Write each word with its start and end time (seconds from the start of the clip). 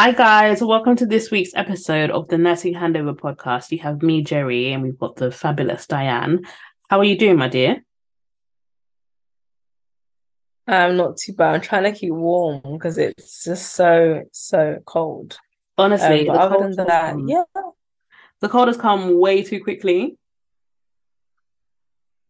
Hi, 0.00 0.12
guys. 0.12 0.62
Welcome 0.62 0.96
to 0.96 1.04
this 1.04 1.30
week's 1.30 1.50
episode 1.54 2.10
of 2.10 2.26
the 2.28 2.38
Nursing 2.38 2.72
Handover 2.72 3.14
podcast. 3.14 3.70
You 3.70 3.80
have 3.80 4.00
me, 4.02 4.22
Gerry, 4.22 4.72
and 4.72 4.82
we've 4.82 4.98
got 4.98 5.16
the 5.16 5.30
fabulous 5.30 5.86
Dianne. 5.86 6.46
How 6.88 7.00
are 7.00 7.04
you 7.04 7.18
doing, 7.18 7.36
my 7.36 7.48
dear? 7.48 7.84
I'm 10.66 10.96
not 10.96 11.18
too 11.18 11.34
bad. 11.34 11.54
I'm 11.54 11.60
trying 11.60 11.82
to 11.84 11.92
keep 11.92 12.14
warm 12.14 12.62
because 12.64 12.96
it's 12.96 13.44
just 13.44 13.74
so, 13.74 14.22
so 14.32 14.78
cold. 14.86 15.38
Honestly, 15.76 16.26
Um, 16.30 16.34
the 16.34 16.40
other 16.40 16.56
cold 16.56 16.76
than 16.78 16.86
that, 16.86 17.10
come- 17.10 17.28
yeah, 17.28 17.42
the 18.40 18.48
cold 18.48 18.68
has 18.68 18.78
come 18.78 19.20
way 19.20 19.42
too 19.42 19.62
quickly. 19.62 20.16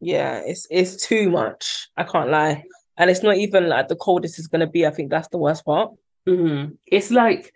yeah, 0.01 0.41
it's 0.45 0.67
it's 0.73 1.07
too 1.07 1.31
much. 1.31 1.89
I 1.97 2.03
can't 2.03 2.31
lie. 2.31 2.65
And 2.97 3.11
it's 3.11 3.23
not 3.23 3.37
even 3.37 3.69
like 3.69 3.87
the 3.87 3.95
coldest 3.95 4.41
is 4.41 4.49
gonna 4.49 4.67
be. 4.67 4.85
I 4.89 4.91
think 4.91 5.09
that's 5.11 5.29
the 5.29 5.39
worst 5.39 5.65
part. 5.65 5.93
Hmm 6.35 6.65
It's 6.87 7.11
like 7.11 7.53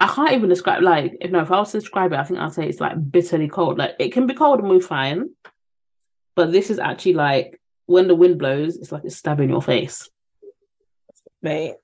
I 0.00 0.08
can't 0.08 0.32
even 0.32 0.48
describe. 0.48 0.82
Like, 0.82 1.16
if 1.20 1.30
no, 1.30 1.40
if 1.40 1.50
I 1.50 1.58
was 1.58 1.72
to 1.72 1.80
describe 1.80 2.12
it, 2.12 2.18
I 2.18 2.24
think 2.24 2.40
I'd 2.40 2.52
say 2.52 2.68
it's 2.68 2.80
like 2.80 3.10
bitterly 3.10 3.48
cold. 3.48 3.78
Like, 3.78 3.94
it 3.98 4.12
can 4.12 4.26
be 4.26 4.34
cold 4.34 4.58
and 4.58 4.68
move 4.68 4.84
fine, 4.84 5.30
but 6.34 6.52
this 6.52 6.70
is 6.70 6.78
actually 6.78 7.14
like 7.14 7.60
when 7.86 8.08
the 8.08 8.14
wind 8.14 8.38
blows, 8.38 8.76
it's 8.76 8.92
like 8.92 9.04
it's 9.04 9.16
stabbing 9.16 9.50
your 9.50 9.62
face. 9.62 10.08
mate. 11.42 11.74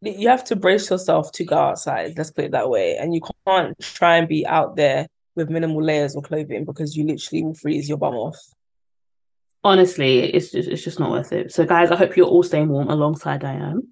You 0.00 0.28
have 0.28 0.44
to 0.44 0.56
brace 0.56 0.90
yourself 0.90 1.32
to 1.32 1.44
go 1.44 1.56
outside, 1.58 2.16
let's 2.16 2.30
put 2.30 2.44
it 2.46 2.52
that 2.52 2.70
way. 2.70 2.96
And 2.96 3.12
you 3.14 3.20
can't 3.46 3.78
try 3.80 4.16
and 4.16 4.28
be 4.28 4.46
out 4.46 4.76
there 4.76 5.08
with 5.34 5.50
minimal 5.50 5.82
layers 5.82 6.14
of 6.14 6.22
clothing 6.22 6.64
because 6.64 6.96
you 6.96 7.04
literally 7.04 7.42
will 7.42 7.54
freeze 7.54 7.88
your 7.88 7.98
bum 7.98 8.14
off. 8.14 8.38
honestly, 9.64 10.32
it's 10.34 10.50
just 10.52 10.68
it's 10.68 10.84
just 10.84 11.00
not 11.00 11.10
worth 11.10 11.32
it. 11.32 11.52
So, 11.52 11.64
guys, 11.66 11.90
I 11.90 11.96
hope 11.96 12.16
you're 12.16 12.26
all 12.26 12.42
staying 12.42 12.68
warm 12.68 12.88
alongside 12.88 13.42
Dianne, 13.42 13.82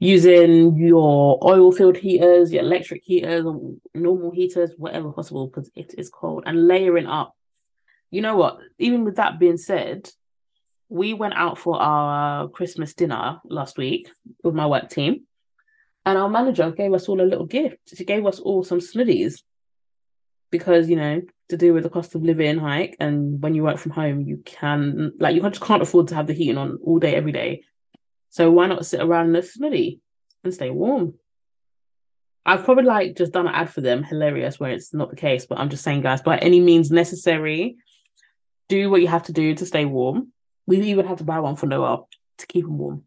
using 0.00 0.78
your 0.78 1.38
oil-filled 1.44 1.98
heaters, 1.98 2.50
your 2.50 2.62
electric 2.62 3.02
heaters, 3.04 3.44
or 3.44 3.74
normal 3.94 4.30
heaters, 4.30 4.72
whatever 4.78 5.12
possible, 5.12 5.46
because 5.46 5.70
it 5.76 5.94
is 5.96 6.08
cold, 6.08 6.42
and 6.46 6.66
layering 6.66 7.06
up. 7.06 7.36
You 8.10 8.22
know 8.22 8.34
what? 8.34 8.58
Even 8.78 9.04
with 9.04 9.16
that 9.16 9.38
being 9.38 9.58
said, 9.58 10.10
we 10.88 11.12
went 11.12 11.34
out 11.34 11.58
for 11.58 11.80
our 11.80 12.48
Christmas 12.48 12.94
dinner 12.94 13.40
last 13.44 13.76
week 13.76 14.10
with 14.42 14.54
my 14.54 14.66
work 14.66 14.88
team, 14.88 15.26
and 16.06 16.16
our 16.16 16.30
manager 16.30 16.70
gave 16.70 16.94
us 16.94 17.06
all 17.06 17.20
a 17.20 17.22
little 17.22 17.46
gift. 17.46 17.94
She 17.94 18.06
gave 18.06 18.24
us 18.24 18.40
all 18.40 18.64
some 18.64 18.80
snuddies 18.80 19.42
because 20.50 20.88
you 20.88 20.96
know 20.96 21.22
to 21.48 21.56
do 21.56 21.72
with 21.72 21.84
the 21.84 21.90
cost 21.90 22.14
of 22.14 22.22
living 22.22 22.58
hike 22.58 22.96
and 22.98 23.40
when 23.40 23.54
you 23.54 23.62
work 23.62 23.78
from 23.78 23.92
home 23.92 24.20
you 24.20 24.42
can 24.44 25.12
like 25.20 25.34
you 25.34 25.40
just 25.42 25.60
can't 25.60 25.82
afford 25.82 26.08
to 26.08 26.14
have 26.14 26.26
the 26.26 26.32
heating 26.32 26.58
on 26.58 26.78
all 26.84 26.98
day 26.98 27.14
every 27.14 27.30
day 27.32 27.62
so 28.30 28.50
why 28.50 28.66
not 28.66 28.86
sit 28.86 29.00
around 29.00 29.28
in 29.28 29.36
a 29.36 29.40
snuddy 29.40 30.00
and 30.42 30.54
stay 30.54 30.70
warm? 30.70 31.14
I've 32.46 32.64
probably 32.64 32.84
like 32.84 33.16
just 33.16 33.32
done 33.32 33.46
an 33.46 33.54
ad 33.54 33.70
for 33.70 33.82
them 33.82 34.02
hilarious 34.02 34.58
where 34.58 34.70
it's 34.70 34.94
not 34.94 35.10
the 35.10 35.16
case 35.16 35.44
but 35.44 35.58
i'm 35.58 35.68
just 35.68 35.84
saying 35.84 36.00
guys 36.00 36.22
by 36.22 36.38
any 36.38 36.58
means 36.58 36.90
necessary 36.90 37.76
do 38.70 38.88
what 38.88 39.02
you 39.02 39.08
have 39.08 39.24
to 39.24 39.32
do 39.32 39.54
to 39.54 39.66
stay 39.66 39.84
warm. 39.84 40.32
We 40.66 40.80
even 40.80 41.04
had 41.04 41.18
to 41.18 41.24
buy 41.24 41.40
one 41.40 41.56
for 41.56 41.66
noel 41.66 42.08
to 42.38 42.46
keep 42.46 42.64
him 42.64 42.78
warm. 42.78 43.02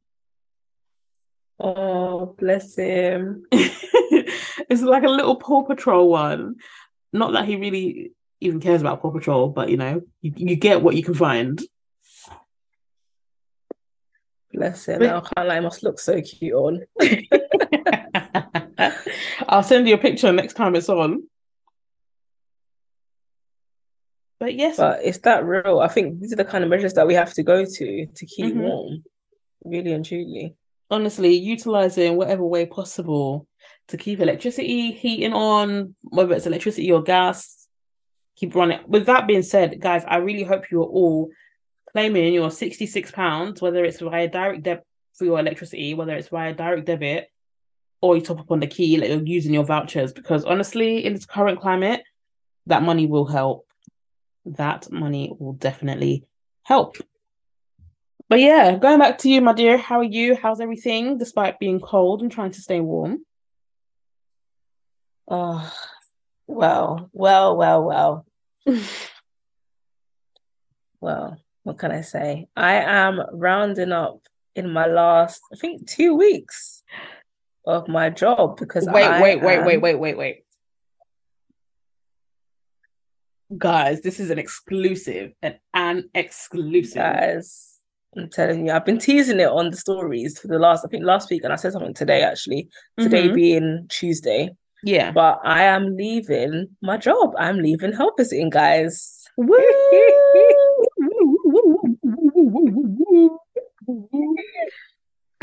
Oh, 1.60 2.36
bless 2.38 2.76
him. 2.76 3.46
it's 3.52 4.82
like 4.82 5.04
a 5.04 5.10
little 5.10 5.38
paw 5.38 5.64
patrol 5.64 6.10
one. 6.10 6.56
Not 7.14 7.32
that 7.32 7.46
he 7.46 7.56
really 7.56 8.12
even 8.42 8.60
cares 8.60 8.82
about 8.82 9.02
paw 9.02 9.10
patrol 9.10 9.48
but 9.48 9.70
you 9.70 9.78
know 9.78 10.02
you, 10.22 10.34
you 10.36 10.56
get 10.58 10.82
what 10.82 10.98
you 10.98 11.02
can 11.02 11.14
find 11.14 11.62
Bless 14.54 14.86
him. 14.86 15.00
But- 15.00 15.10
I 15.10 15.22
can't 15.22 15.48
lie, 15.48 15.56
he 15.56 15.62
must 15.62 15.84
look 15.84 16.00
so 16.00 16.22
cute 16.22 16.54
on. 16.54 16.82
I'll 19.50 19.64
send 19.64 19.88
you 19.88 19.96
a 19.96 19.98
picture 19.98 20.32
next 20.32 20.54
time 20.54 20.76
it's 20.76 20.90
on. 20.90 21.24
But 24.40 24.56
yes, 24.56 24.78
But 24.78 25.00
it's 25.04 25.20
that 25.20 25.46
real. 25.46 25.80
I 25.80 25.88
think 25.88 26.20
these 26.20 26.34
are 26.34 26.38
the 26.38 26.46
kind 26.46 26.64
of 26.64 26.70
measures 26.70 26.94
that 26.94 27.08
we 27.08 27.14
have 27.14 27.34
to 27.36 27.44
go 27.44 27.64
to 27.66 28.06
to 28.08 28.26
keep 28.26 28.54
Mhm. 28.54 28.62
warm, 28.62 29.04
really 29.64 29.94
and 29.94 30.04
truly. 30.06 30.56
honestly, 30.92 31.34
utilizing 31.34 32.18
whatever 32.18 32.46
way 32.46 32.66
possible 32.68 33.48
to 33.88 33.98
keep 33.98 34.20
electricity 34.20 34.92
heating 34.92 35.34
on, 35.34 35.96
whether 36.04 36.36
it's 36.36 36.46
electricity 36.46 36.92
or 36.92 37.02
gas, 37.02 37.68
keep 38.36 38.54
running. 38.54 38.80
With 38.88 39.08
that 39.08 39.26
being 39.26 39.42
said, 39.44 39.80
guys, 39.80 40.04
I 40.08 40.18
really 40.18 40.44
hope 40.44 40.70
you 40.70 40.82
are 40.84 40.86
all 41.00 41.32
claiming 41.94 42.34
your 42.34 42.50
£66, 42.50 43.62
whether 43.62 43.86
it's 43.86 44.00
via 44.00 44.28
direct 44.28 44.64
debit 44.64 44.86
for 45.14 45.26
your 45.26 45.40
electricity, 45.40 45.94
whether 45.94 46.16
it's 46.16 46.30
via 46.30 46.54
direct 46.54 46.86
debit, 46.86 47.28
or 48.02 48.16
you 48.16 48.22
top 48.22 48.40
up 48.40 48.52
on 48.52 48.60
the 48.60 48.68
key, 48.68 48.98
like 48.98 49.10
you're 49.10 49.24
using 49.24 49.54
your 49.54 49.64
vouchers. 49.64 50.12
Because 50.12 50.44
honestly, 50.44 51.06
in 51.06 51.14
this 51.14 51.26
current 51.26 51.62
climate, 51.62 52.04
that 52.66 52.84
money 52.84 53.06
will 53.06 53.26
help. 53.26 53.68
That 54.46 54.92
money 54.92 55.32
will 55.40 55.54
definitely 55.54 56.26
help. 56.64 56.98
But 58.28 58.40
yeah, 58.40 58.78
going 58.78 59.00
back 59.00 59.20
to 59.20 59.30
you, 59.30 59.42
my 59.42 59.54
dear. 59.54 59.78
How 59.78 60.00
are 60.00 60.04
you? 60.04 60.36
How's 60.36 60.60
everything 60.60 61.18
despite 61.18 61.60
being 61.60 61.80
cold 61.80 62.22
and 62.22 62.32
trying 62.32 62.52
to 62.52 62.62
stay 62.62 62.80
warm? 62.80 63.24
Oh, 65.28 65.72
well, 66.48 67.10
well, 67.14 67.56
well, 67.56 67.84
well. 67.84 68.26
Well, 71.00 71.38
what 71.64 71.78
can 71.78 71.92
I 71.92 72.02
say? 72.02 72.48
I 72.56 72.76
am 72.76 73.22
rounding 73.32 73.92
up 73.92 74.20
in 74.56 74.70
my 74.72 74.86
last, 74.88 75.42
I 75.52 75.56
think, 75.56 75.88
two 75.88 76.14
weeks 76.16 76.84
of 77.66 77.88
my 77.88 78.10
job 78.10 78.58
because 78.58 78.86
Wait, 78.86 79.04
I 79.06 79.22
wait, 79.22 79.42
wait, 79.42 79.66
wait, 79.66 79.76
am- 79.76 79.82
wait, 79.82 79.96
wait, 79.96 80.18
wait. 80.18 80.40
Guys, 83.58 84.02
this 84.02 84.20
is 84.20 84.30
an 84.32 84.40
exclusive, 84.40 85.32
an, 85.42 85.56
an 85.74 86.10
exclusive. 86.16 86.96
Guys, 86.96 87.80
I'm 88.18 88.30
telling 88.30 88.66
you, 88.66 88.72
I've 88.74 88.86
been 88.86 88.98
teasing 88.98 89.40
it 89.40 89.48
on 89.48 89.70
the 89.70 89.78
stories 89.78 90.40
for 90.40 90.48
the 90.48 90.58
last, 90.60 90.84
I 90.84 90.88
think 90.88 91.04
last 91.06 91.30
week, 91.30 91.44
and 91.44 91.54
I 91.54 91.56
said 91.58 91.72
something 91.74 91.94
today 91.94 92.24
actually. 92.24 92.68
Today 93.00 93.30
Mhm. 93.30 93.36
being 93.36 93.86
Tuesday, 93.90 94.50
Yeah. 94.84 95.12
but 95.12 95.40
I 95.44 95.64
am 95.66 95.96
leaving 95.96 96.76
my 96.82 96.98
job. 96.98 97.34
I'm 97.38 97.58
leaving 97.60 97.94
help 97.94 98.18
visiting, 98.18 98.50
guys. 98.50 99.24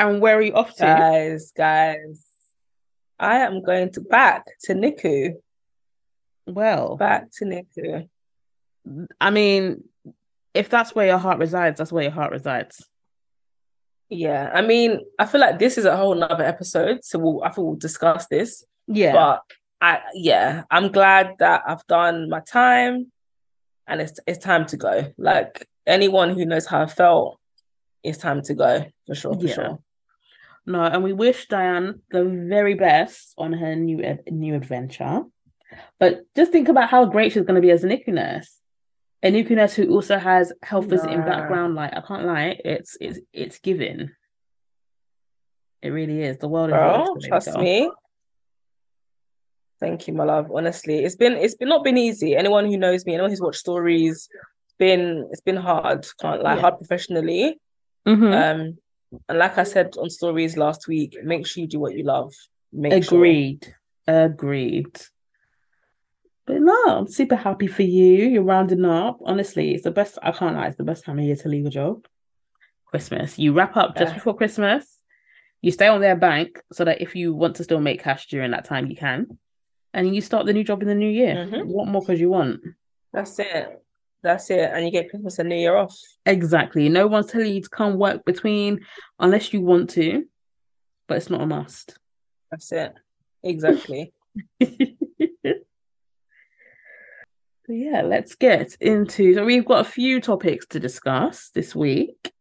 and 0.09 0.21
where 0.21 0.37
are 0.38 0.43
you 0.43 0.55
off 0.55 0.75
to? 0.77 0.83
Guys, 0.83 1.53
guys, 1.56 2.25
I 3.19 3.41
am 3.41 3.62
going 3.62 3.91
to 3.93 4.00
back 4.00 4.47
to 4.62 4.75
NICU. 4.75 5.34
well, 6.47 6.97
Back 6.97 7.31
to 7.38 7.44
NICU. 7.44 8.09
I 9.21 9.31
mean, 9.31 9.84
if 10.55 10.69
that's 10.71 10.94
where 10.94 11.06
your 11.06 11.19
heart 11.19 11.38
resides, 11.38 11.79
that's 11.79 11.93
where 11.93 12.02
your 12.02 12.12
heart 12.12 12.32
resides. 12.32 12.87
Yeah, 14.08 14.50
I 14.52 14.62
mean, 14.62 15.00
I 15.19 15.26
feel 15.26 15.41
like 15.41 15.58
this 15.58 15.79
is 15.79 15.85
a 15.85 15.97
whole 15.97 16.14
nother 16.14 16.43
episode, 16.44 17.05
so 17.05 17.19
we'll 17.19 17.44
I 17.44 17.50
think 17.50 17.67
we'll 17.67 17.76
discuss 17.76 18.26
this. 18.26 18.64
Yeah. 18.88 19.12
But 19.12 19.43
I 19.81 20.00
yeah, 20.14 20.64
I'm 20.70 20.91
glad 20.91 21.35
that 21.38 21.62
I've 21.67 21.87
done 21.87 22.29
my 22.29 22.41
time 22.41 23.12
and 23.87 24.00
it's 24.00 24.19
it's 24.26 24.43
time 24.44 24.67
to 24.67 24.76
go. 24.76 25.12
Like 25.17 25.69
anyone 25.87 26.31
who 26.31 26.44
knows 26.44 26.67
how 26.67 26.82
I 26.82 26.87
felt, 26.87 27.38
it's 28.03 28.19
time 28.19 28.43
to 28.43 28.55
go 28.55 28.85
for 29.06 29.14
sure, 29.14 29.35
for 29.35 29.46
Yeah. 29.46 29.55
sure. 29.55 29.79
No, 30.70 30.82
and 30.84 31.02
we 31.02 31.12
wish 31.12 31.49
Dianne 31.49 32.00
the 32.11 32.25
very 32.25 32.75
best 32.75 33.34
on 33.37 33.52
her 33.52 33.75
new 33.75 34.02
ad- 34.11 34.22
new 34.31 34.55
adventure. 34.55 35.22
But 35.99 36.12
just 36.37 36.52
think 36.52 36.69
about 36.69 36.88
how 36.90 37.05
great 37.06 37.32
she's 37.32 37.43
going 37.49 37.61
to 37.61 37.61
be 37.61 37.70
as 37.72 37.84
a 37.84 37.88
NICU 37.88 38.08
nurse. 38.08 38.50
A 39.22 39.31
NICU 39.31 39.50
nurse 39.56 39.75
who 39.75 39.93
also 39.94 40.17
has 40.19 40.52
health 40.62 40.87
visiting 40.87 41.20
background. 41.32 41.75
Like 41.75 41.93
I 41.96 42.00
can't 42.00 42.25
lie, 42.25 42.56
it's 42.64 42.96
it's 43.00 43.19
it's 43.32 43.58
giving. 43.58 44.11
It 45.82 45.88
really 45.90 46.22
is. 46.22 46.38
The 46.38 46.49
world 46.49 46.70
is 46.70 46.75
Bro, 46.75 46.87
your 46.88 47.00
oyster, 47.00 47.14
baby 47.20 47.28
trust 47.28 47.58
me. 47.58 47.90
Thank 49.81 50.06
you, 50.06 50.14
my 50.14 50.25
love. 50.25 50.50
Honestly, 50.55 50.99
it's 51.05 51.17
been 51.17 51.32
it's 51.32 51.55
been 51.55 51.69
not 51.69 51.84
been 51.84 51.96
easy. 51.99 52.37
Anyone 52.37 52.67
who 52.67 52.76
knows 52.76 53.05
me, 53.06 53.14
anyone 53.14 53.31
who's 53.31 53.40
watched 53.40 53.61
stories, 53.61 54.28
been 54.78 55.26
it's 55.32 55.40
been 55.40 55.56
hard. 55.56 56.06
Can't 56.20 56.43
lie, 56.43 56.55
Yeah. 56.55 56.61
hard 56.61 56.76
professionally. 56.78 57.58
Mhm. 58.06 58.32
Um, 58.43 58.78
and 59.28 59.38
like 59.38 59.58
I 59.58 59.64
said 59.64 59.96
on 59.98 60.10
stories 60.10 60.56
last 60.56 60.86
week, 60.88 61.16
make 61.22 61.46
sure 61.46 61.62
you 61.62 61.68
do 61.68 61.80
what 61.80 61.96
you 61.96 62.04
love. 62.04 62.32
Make 62.72 63.04
sure. 63.04 63.18
Agreed. 63.18 63.74
Agreed. 64.06 65.00
But 66.46 66.60
no, 66.62 66.84
I'm 66.86 67.08
super 67.08 67.36
happy 67.36 67.66
for 67.66 67.82
you. 67.82 68.26
You're 68.26 68.42
rounding 68.42 68.84
up. 68.84 69.18
Honestly, 69.24 69.72
it's 69.74 69.84
the 69.84 69.90
best. 69.90 70.18
I 70.22 70.32
can't 70.32 70.56
lie. 70.56 70.66
It's 70.68 70.76
the 70.76 70.84
best 70.84 71.04
time 71.04 71.18
of 71.18 71.24
year 71.24 71.36
to 71.36 71.48
leave 71.48 71.66
a 71.66 71.70
job. 71.70 72.06
Christmas. 72.86 73.38
You 73.38 73.52
wrap 73.52 73.76
up 73.76 73.96
just 73.96 74.14
before 74.14 74.36
Christmas. 74.36 74.98
You 75.62 75.70
stay 75.70 75.86
on 75.86 76.00
their 76.00 76.16
bank 76.16 76.60
so 76.72 76.84
that 76.84 77.00
if 77.00 77.14
you 77.14 77.34
want 77.34 77.56
to 77.56 77.64
still 77.64 77.80
make 77.80 78.02
cash 78.02 78.26
during 78.28 78.50
that 78.50 78.64
time, 78.64 78.88
you 78.88 78.96
can. 78.96 79.38
And 79.94 80.14
you 80.14 80.20
start 80.20 80.46
the 80.46 80.52
new 80.52 80.64
job 80.64 80.82
in 80.82 80.88
the 80.88 80.94
new 80.94 81.08
year. 81.08 81.34
Mhm. 81.34 81.66
What 81.66 81.86
more 81.88 82.02
could 82.04 82.18
you 82.18 82.30
want? 82.30 82.60
That's 83.12 83.38
it. 83.38 83.82
That's 84.22 84.50
it. 84.50 84.70
And 84.72 84.84
you 84.84 84.90
get 84.90 85.11
Christmas 85.11 85.38
and 85.38 85.49
New 85.49 85.56
Year 85.56 85.76
off. 85.76 85.96
Exactly. 86.26 86.88
No 86.88 87.06
one's 87.06 87.26
telling 87.26 87.55
you 87.55 87.62
to 87.62 87.69
come 87.69 87.99
work 87.99 88.25
between 88.25 88.81
unless 89.19 89.52
you 89.52 89.62
want 89.62 89.90
to, 89.90 90.25
but 91.08 91.17
it's 91.17 91.31
not 91.31 91.40
a 91.40 91.46
must. 91.46 91.99
That's 92.50 92.70
it. 92.72 92.93
Exactly. 93.43 94.12
So 97.70 97.75
yeah, 97.75 98.02
let's 98.02 98.34
get 98.34 98.76
into. 98.81 99.32
So 99.32 99.44
we've 99.44 99.64
got 99.64 99.87
a 99.87 99.88
few 99.88 100.20
topics 100.20 100.67
to 100.70 100.81
discuss 100.81 101.50
this 101.55 101.72
week. 101.72 102.32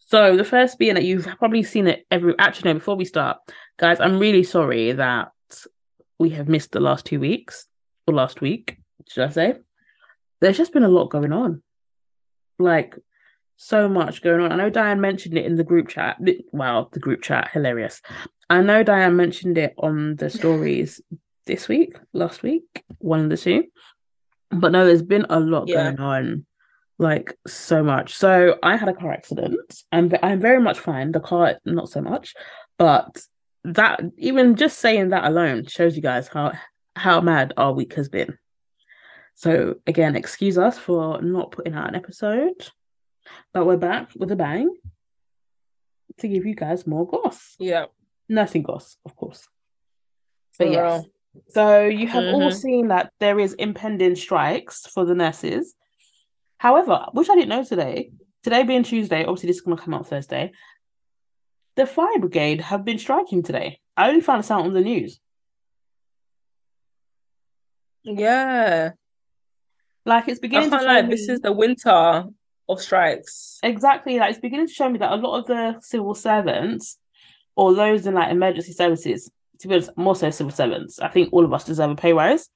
So 0.00 0.36
the 0.36 0.42
first 0.42 0.80
being 0.80 0.94
that 0.94 1.04
you've 1.04 1.28
probably 1.38 1.62
seen 1.62 1.86
it 1.86 2.04
every. 2.10 2.34
Actually, 2.40 2.72
no. 2.72 2.80
Before 2.80 2.96
we 2.96 3.04
start, 3.04 3.36
guys, 3.76 4.00
I'm 4.00 4.18
really 4.18 4.42
sorry 4.42 4.90
that 4.90 5.30
we 6.18 6.30
have 6.30 6.48
missed 6.48 6.72
the 6.72 6.80
last 6.80 7.06
two 7.06 7.20
weeks 7.20 7.68
or 8.08 8.14
last 8.14 8.40
week, 8.40 8.78
should 9.08 9.22
I 9.22 9.28
say? 9.28 9.54
There's 10.42 10.58
just 10.58 10.72
been 10.72 10.82
a 10.82 10.88
lot 10.88 11.08
going 11.08 11.32
on, 11.32 11.62
like 12.58 12.98
so 13.56 13.88
much 13.88 14.22
going 14.22 14.40
on. 14.40 14.50
I 14.50 14.56
know 14.56 14.70
Dianne 14.72 14.98
mentioned 14.98 15.38
it 15.38 15.46
in 15.46 15.54
the 15.54 15.62
group 15.62 15.88
chat. 15.88 16.18
Wow, 16.50 16.88
the 16.92 16.98
group 16.98 17.22
chat, 17.22 17.50
hilarious. 17.52 18.02
I 18.50 18.60
know 18.60 18.82
Dianne 18.82 19.14
mentioned 19.14 19.56
it 19.56 19.72
on 19.78 20.16
the 20.16 20.28
stories 20.28 21.00
this 21.46 21.68
week, 21.68 21.96
last 22.12 22.42
week, 22.42 22.84
one 22.98 23.20
of 23.20 23.30
the 23.30 23.36
two. 23.36 23.64
But 24.50 24.72
no, 24.72 24.84
there's 24.84 25.02
been 25.02 25.26
a 25.30 25.38
lot 25.38 25.68
Yeah. 25.68 25.84
going 25.84 26.00
on, 26.00 26.46
like 26.98 27.38
so 27.46 27.84
much. 27.84 28.14
So 28.14 28.58
I 28.64 28.76
had 28.76 28.88
a 28.88 28.94
car 28.94 29.12
accident. 29.12 29.60
I'm 29.92 30.12
I'm 30.24 30.40
very 30.40 30.60
much 30.60 30.80
fine. 30.80 31.12
The 31.12 31.20
car, 31.20 31.56
not 31.64 31.88
so 31.88 32.00
much, 32.02 32.34
but 32.78 33.16
that 33.64 34.00
even 34.18 34.56
just 34.56 34.80
saying 34.80 35.10
that 35.10 35.24
alone 35.24 35.66
shows 35.66 35.94
you 35.94 36.02
guys 36.02 36.26
how 36.26 36.52
how 36.96 37.20
mad 37.20 37.54
our 37.56 37.72
week 37.72 37.94
has 37.94 38.08
been. 38.08 38.36
So 39.34 39.76
again, 39.86 40.14
excuse 40.16 40.58
us 40.58 40.78
for 40.78 41.20
not 41.22 41.50
putting 41.52 41.74
out 41.74 41.88
an 41.88 41.94
episode, 41.94 42.68
but 43.52 43.66
we're 43.66 43.76
back 43.76 44.10
with 44.16 44.30
a 44.30 44.36
bang 44.36 44.74
to 46.18 46.28
give 46.28 46.44
you 46.46 46.54
guys 46.54 46.86
more 46.86 47.06
goss, 47.06 47.56
Yeah. 47.58 47.86
nursing 48.28 48.62
goss, 48.62 48.96
of 49.04 49.16
course. 49.16 49.48
But 50.58 50.70
yes. 50.70 51.04
So 51.48 51.86
you 51.86 52.06
have 52.08 52.24
all 52.34 52.50
Mhm. 52.50 52.54
seen 52.54 52.88
that 52.88 53.10
there 53.18 53.40
is 53.40 53.54
impending 53.54 54.14
strikes 54.16 54.86
for 54.86 55.04
the 55.06 55.14
nurses. 55.14 55.74
However, 56.58 57.06
which 57.12 57.30
I 57.30 57.34
didn't 57.34 57.48
know 57.48 57.64
today, 57.64 58.12
today 58.42 58.62
being 58.64 58.82
Tuesday, 58.82 59.24
obviously 59.24 59.46
this 59.48 59.56
is 59.56 59.62
going 59.62 59.76
to 59.78 59.82
come 59.82 59.94
out 59.94 60.06
Thursday. 60.06 60.52
The 61.76 61.86
fire 61.86 62.18
brigade 62.18 62.60
have 62.60 62.84
been 62.84 62.98
striking 62.98 63.42
today. 63.42 63.80
I 63.96 64.08
only 64.10 64.20
found 64.20 64.40
this 64.40 64.50
out 64.50 64.66
on 64.66 64.74
the 64.74 64.82
news. 64.82 65.18
Yeah. 68.02 68.92
Like 70.04 70.28
it's 70.28 70.40
beginning 70.40 70.70
to 70.70 70.82
lie, 70.82 71.02
me 71.02 71.10
this 71.10 71.28
is 71.28 71.40
the 71.40 71.52
winter 71.52 72.24
of 72.68 72.80
strikes. 72.80 73.58
exactly 73.62 74.18
like 74.18 74.30
it's 74.30 74.40
beginning 74.40 74.66
to 74.66 74.72
show 74.72 74.88
me 74.88 74.98
that 74.98 75.12
a 75.12 75.16
lot 75.16 75.38
of 75.38 75.46
the 75.46 75.76
civil 75.80 76.14
servants 76.14 76.98
or 77.54 77.74
those 77.74 78.06
in 78.06 78.14
like 78.14 78.30
emergency 78.30 78.72
services, 78.72 79.30
to 79.60 79.68
be 79.68 79.74
honest, 79.74 79.96
more 79.96 80.16
so 80.16 80.30
civil 80.30 80.52
servants, 80.52 80.98
I 80.98 81.08
think 81.08 81.32
all 81.32 81.44
of 81.44 81.52
us 81.52 81.64
deserve 81.64 81.90
a 81.90 81.94
pay 81.94 82.12
rise. 82.12 82.48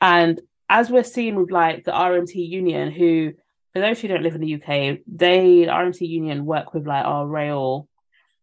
And 0.00 0.40
as 0.68 0.90
we're 0.90 1.04
seeing 1.04 1.36
with 1.36 1.50
like 1.50 1.84
the 1.84 1.92
RMT 1.92 2.34
union, 2.34 2.90
who 2.90 3.32
for 3.72 3.80
those 3.80 4.00
who 4.00 4.08
don't 4.08 4.22
live 4.22 4.34
in 4.34 4.40
the 4.40 4.54
UK, 4.54 4.98
they 5.06 5.64
the 5.64 5.70
RMT 5.70 6.08
union 6.08 6.44
work 6.44 6.74
with 6.74 6.86
like 6.86 7.04
our 7.04 7.26
rail, 7.26 7.88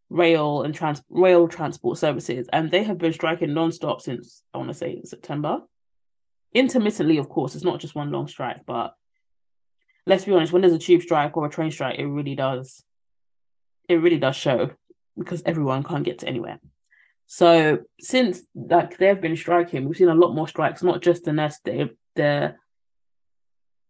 rail 0.10 0.64
and 0.64 0.76
trans 0.76 1.02
rail 1.10 1.48
transport 1.48 1.98
services, 1.98 2.48
and 2.52 2.70
they 2.70 2.84
have 2.84 2.98
been 2.98 3.14
striking 3.14 3.54
non-stop 3.54 4.02
since 4.02 4.44
I 4.54 4.58
want 4.58 4.70
to 4.70 4.74
say 4.74 5.02
September. 5.04 5.60
Intermittently, 6.54 7.18
of 7.18 7.30
course, 7.30 7.56
it's 7.56 7.64
not 7.64 7.80
just 7.80 7.96
one 7.96 8.12
long 8.12 8.28
strike, 8.28 8.66
but 8.66 8.94
let's 10.06 10.26
be 10.26 10.34
honest, 10.34 10.52
when 10.52 10.62
there's 10.62 10.74
a 10.74 10.80
tube 10.80 11.02
strike 11.02 11.38
or 11.38 11.46
a 11.46 11.50
train 11.50 11.72
strike, 11.72 12.00
it 12.00 12.06
really 12.06 12.36
does, 12.36 12.84
it 13.88 13.96
really 13.96 14.18
does 14.18 14.36
show 14.36 14.72
because 15.18 15.42
everyone 15.46 15.84
can't 15.84 16.04
get 16.04 16.20
to 16.20 16.28
anywhere. 16.28 16.60
So 17.28 17.80
since 18.00 18.42
like 18.54 18.98
they've 18.98 19.22
been 19.22 19.38
striking, 19.38 19.86
we've 19.86 19.96
seen 19.96 20.10
a 20.10 20.16
lot 20.16 20.36
more 20.36 20.48
strikes, 20.48 20.84
not 20.84 21.02
just 21.02 21.24
the 21.24 21.32
nurse, 21.32 21.60
the 21.64 21.92
the, 22.16 22.56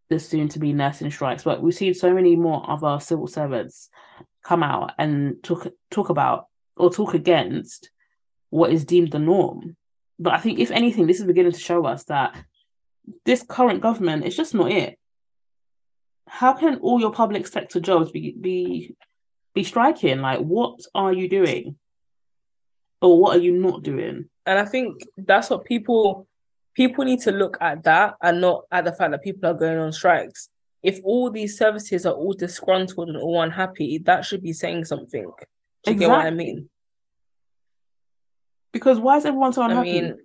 the 0.10 0.20
soon 0.20 0.48
to 0.50 0.60
be 0.60 0.74
nursing 0.74 1.10
strikes, 1.10 1.44
but 1.44 1.62
we've 1.62 1.74
seen 1.74 1.96
so 1.96 2.14
many 2.14 2.36
more 2.36 2.64
of 2.70 2.84
our 2.84 3.02
civil 3.02 3.26
servants 3.26 3.90
come 4.44 4.62
out 4.62 4.92
and 5.00 5.44
talk 5.44 5.68
talk 5.90 6.10
about 6.10 6.50
or 6.78 6.92
talk 6.92 7.16
against 7.16 7.90
what 8.52 8.72
is 8.72 8.86
deemed 8.86 9.12
the 9.12 9.18
norm. 9.18 9.76
But 10.20 10.34
I 10.34 10.38
think 10.38 10.60
if 10.60 10.70
anything, 10.70 11.08
this 11.08 11.20
is 11.20 11.26
beginning 11.26 11.54
to 11.54 11.60
show 11.60 11.86
us 11.86 12.04
that 12.06 12.36
this 13.26 13.44
current 13.44 13.82
government 13.82 14.26
is 14.26 14.36
just 14.36 14.54
not 14.54 14.72
it. 14.72 14.98
How 16.28 16.54
can 16.54 16.78
all 16.78 17.00
your 17.00 17.12
public 17.12 17.48
sector 17.48 17.80
jobs 17.80 18.12
be 18.12 18.36
be 18.40 18.96
be 19.54 19.64
striking? 19.64 20.22
Like, 20.22 20.40
what 20.40 20.80
are 20.96 21.12
you 21.14 21.28
doing? 21.28 21.78
Or 23.02 23.20
what 23.20 23.36
are 23.36 23.42
you 23.42 23.52
not 23.52 23.84
doing? 23.84 24.30
And 24.46 24.60
I 24.60 24.66
think 24.66 25.02
that's 25.18 25.50
what 25.50 25.66
people 25.66 26.28
people 26.74 27.04
need 27.04 27.20
to 27.22 27.32
look 27.32 27.58
at 27.60 27.84
that 27.84 28.16
and 28.22 28.42
not 28.42 28.64
at 28.72 28.86
the 28.86 28.94
fact 28.94 29.12
that 29.12 29.24
people 29.24 29.50
are 29.50 29.54
going 29.54 29.78
on 29.78 29.92
strikes. 29.92 30.50
If 30.84 31.00
all 31.04 31.30
these 31.30 31.58
services 31.58 32.06
are 32.06 32.14
all 32.14 32.34
disgruntled 32.34 33.10
and 33.10 33.18
all 33.18 33.42
unhappy, 33.42 34.00
that 34.00 34.26
should 34.26 34.42
be 34.42 34.54
saying 34.54 34.86
something. 34.86 35.30
Do 35.84 35.92
you 35.92 36.00
get 36.00 36.10
what 36.10 36.26
I 36.26 36.32
mean? 36.32 36.70
Because 38.72 39.00
why 39.00 39.18
is 39.18 39.26
everyone 39.26 39.54
so 39.54 39.62
I 39.62 39.66
unhappy? 39.66 40.02
mean, 40.02 40.18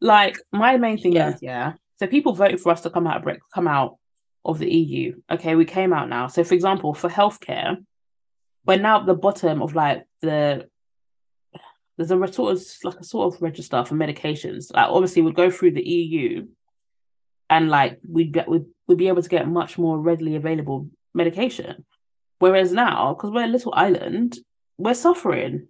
like 0.00 0.36
my 0.52 0.76
main 0.76 0.98
thing 0.98 1.12
Yeah. 1.12 1.34
is 1.34 1.42
yeah. 1.42 1.72
So 1.96 2.06
people 2.06 2.34
voted 2.34 2.60
for 2.60 2.72
us 2.72 2.82
to 2.82 2.90
come 2.90 3.06
out 3.06 3.18
of 3.18 3.22
Bre- 3.22 3.44
come 3.54 3.68
out 3.68 3.96
of 4.44 4.58
the 4.58 4.70
EU. 4.70 5.20
Okay, 5.30 5.54
we 5.54 5.64
came 5.64 5.92
out 5.92 6.08
now. 6.08 6.26
So 6.26 6.44
for 6.44 6.54
example, 6.54 6.92
for 6.94 7.08
healthcare, 7.08 7.76
we're 8.66 8.78
now 8.78 9.00
at 9.00 9.06
the 9.06 9.14
bottom 9.14 9.62
of 9.62 9.74
like 9.74 10.04
the 10.20 10.68
there's 11.96 12.10
a 12.10 12.32
sort 12.32 12.52
of 12.56 12.62
like 12.82 12.98
a 13.00 13.04
sort 13.04 13.34
of 13.34 13.40
register 13.42 13.84
for 13.84 13.94
medications. 13.94 14.74
Like 14.74 14.88
obviously 14.88 15.22
we'd 15.22 15.36
go 15.36 15.50
through 15.50 15.72
the 15.72 15.88
EU 15.88 16.46
and 17.48 17.68
like 17.68 18.00
we'd 18.08 18.32
get 18.32 18.48
we'd, 18.48 18.64
we'd 18.88 18.98
be 18.98 19.08
able 19.08 19.22
to 19.22 19.28
get 19.28 19.46
much 19.48 19.78
more 19.78 19.98
readily 19.98 20.34
available 20.34 20.88
medication. 21.14 21.84
Whereas 22.40 22.72
now, 22.72 23.14
because 23.14 23.30
we're 23.30 23.44
a 23.44 23.48
little 23.48 23.72
island, 23.74 24.36
we're 24.76 24.94
suffering. 24.94 25.68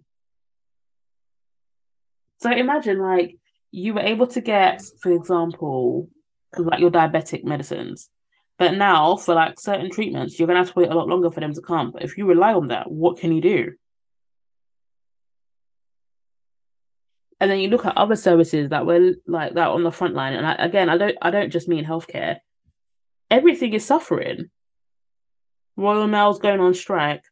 So 2.41 2.51
imagine 2.51 2.99
like 2.99 3.37
you 3.75 3.93
were 3.93 4.01
able 4.01 4.25
to 4.25 4.39
get, 4.39 4.81
for 5.01 5.11
example, 5.11 6.09
like 6.57 6.79
your 6.79 6.89
diabetic 6.89 7.43
medicines. 7.43 8.09
But 8.57 8.75
now 8.75 9.17
for 9.17 9.35
like 9.35 9.59
certain 9.59 9.91
treatments, 9.91 10.39
you're 10.39 10.47
gonna 10.47 10.59
have 10.59 10.71
to 10.71 10.79
wait 10.79 10.89
a 10.89 10.95
lot 10.95 11.09
longer 11.09 11.29
for 11.29 11.41
them 11.41 11.53
to 11.53 11.61
come. 11.61 11.91
But 11.91 12.03
if 12.03 12.17
you 12.17 12.25
rely 12.25 12.53
on 12.53 12.67
that, 12.67 12.89
what 12.89 13.19
can 13.19 13.33
you 13.33 13.41
do? 13.41 13.73
And 17.41 17.51
then 17.51 17.59
you 17.59 17.67
look 17.67 17.85
at 17.85 17.97
other 17.97 18.15
services 18.15 18.69
that 18.69 18.85
were 18.85 19.11
like 19.27 19.55
that 19.55 19.67
on 19.67 19.83
the 19.83 19.91
front 19.91 20.13
line. 20.13 20.33
And 20.33 20.47
I, 20.47 20.53
again, 20.53 20.87
I 20.87 20.97
don't 20.97 21.17
I 21.21 21.31
don't 21.31 21.51
just 21.51 21.67
mean 21.67 21.83
healthcare. 21.83 22.37
Everything 23.29 23.73
is 23.73 23.85
suffering. 23.85 24.49
Royal 25.75 26.07
Mail's 26.07 26.39
going 26.39 26.61
on 26.61 26.73
strike, 26.73 27.23